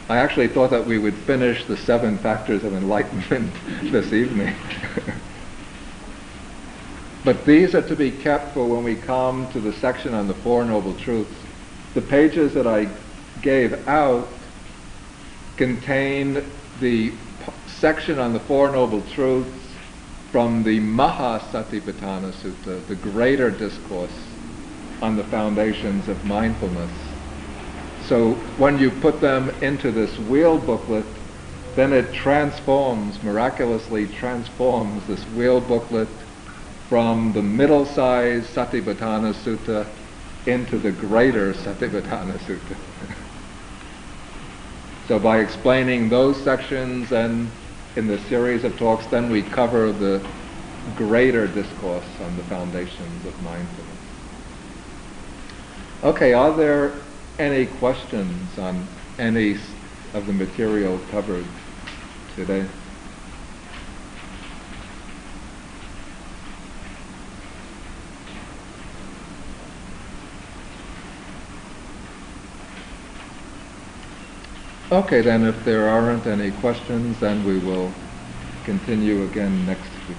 I 0.09 0.17
actually 0.17 0.49
thought 0.49 0.71
that 0.71 0.87
we 0.87 0.99
would 0.99 1.15
finish 1.15 1.67
the 1.67 1.77
seven 1.77 2.17
factors 2.19 2.65
of 2.65 2.73
enlightenment 2.73 3.53
this 3.93 4.13
evening. 4.13 4.55
but 7.25 7.45
these 7.45 7.75
are 7.75 7.87
to 7.89 7.95
be 7.95 8.11
kept 8.11 8.55
for 8.55 8.67
when 8.67 8.85
we 8.85 8.97
come 8.97 9.51
to 9.53 9.61
the 9.61 9.73
section 9.75 10.15
on 10.15 10.29
the 10.29 10.35
Four 10.35 10.65
Noble 10.65 10.95
Truths. 10.95 11.35
The 11.93 12.03
pages 12.03 12.55
that 12.55 12.67
I 12.67 12.89
gave 13.43 13.87
out 13.87 14.29
contain 15.59 16.43
the 16.81 17.13
section 17.67 18.19
on 18.19 18.33
the 18.33 18.41
Four 18.41 18.73
Noble 18.73 19.03
Truths 19.03 19.62
from 20.33 20.63
the 20.63 20.81
Mahasatipatthana 20.81 22.33
Sutta, 22.33 22.85
the 22.89 22.95
greater 22.97 23.51
discourse 23.51 24.19
on 25.03 25.15
the 25.15 25.25
foundations 25.25 26.09
of 26.09 26.25
mindfulness. 26.25 26.91
So 28.07 28.33
when 28.57 28.79
you 28.79 28.91
put 28.91 29.21
them 29.21 29.51
into 29.61 29.93
this 29.93 30.19
wheel 30.19 30.57
booklet, 30.57 31.05
then 31.77 31.93
it 31.93 32.15
transforms, 32.15 33.23
miraculously 33.23 34.07
transforms 34.07 35.07
this 35.07 35.23
wheel 35.37 35.61
booklet 35.61 36.09
from 36.89 37.35
the 37.35 37.43
middle-sized 37.43 38.55
Satipatthana 38.55 39.35
Sutta 39.35 39.87
into 40.47 40.79
the 40.79 40.93
greater 40.93 41.53
Satipatthana 41.53 42.39
Sutta. 42.39 42.77
so 45.09 45.19
by 45.19 45.41
explaining 45.41 46.09
those 46.09 46.43
sections 46.43 47.13
and 47.13 47.51
in 47.97 48.07
the 48.07 48.19
series 48.19 48.65
of 48.65 48.77
talks, 48.77 49.07
then 49.07 49.31
we 49.31 49.43
cover 49.43 49.93
the 49.93 50.27
greater 50.95 51.47
discourse 51.47 52.07
on 52.21 52.37
the 52.37 52.43
foundations 52.45 53.25
of 53.27 53.41
mindfulness. 53.43 53.99
Okay, 56.03 56.33
are 56.33 56.57
there 56.57 57.03
any 57.39 57.67
questions 57.67 58.59
on 58.59 58.89
any 59.19 59.57
of 60.15 60.27
the 60.27 60.33
material 60.33 60.99
covered 61.11 61.47
today? 62.35 62.67
Okay, 74.93 75.23
then 75.23 75.47
if 75.47 75.65
there 75.65 75.89
aren't 75.89 76.27
any 76.27 76.51
questions, 76.51 77.19
then 77.19 77.43
we 77.47 77.59
will 77.61 77.91
continue 78.63 79.23
again 79.23 79.65
next 79.65 79.89
week. 80.07 80.19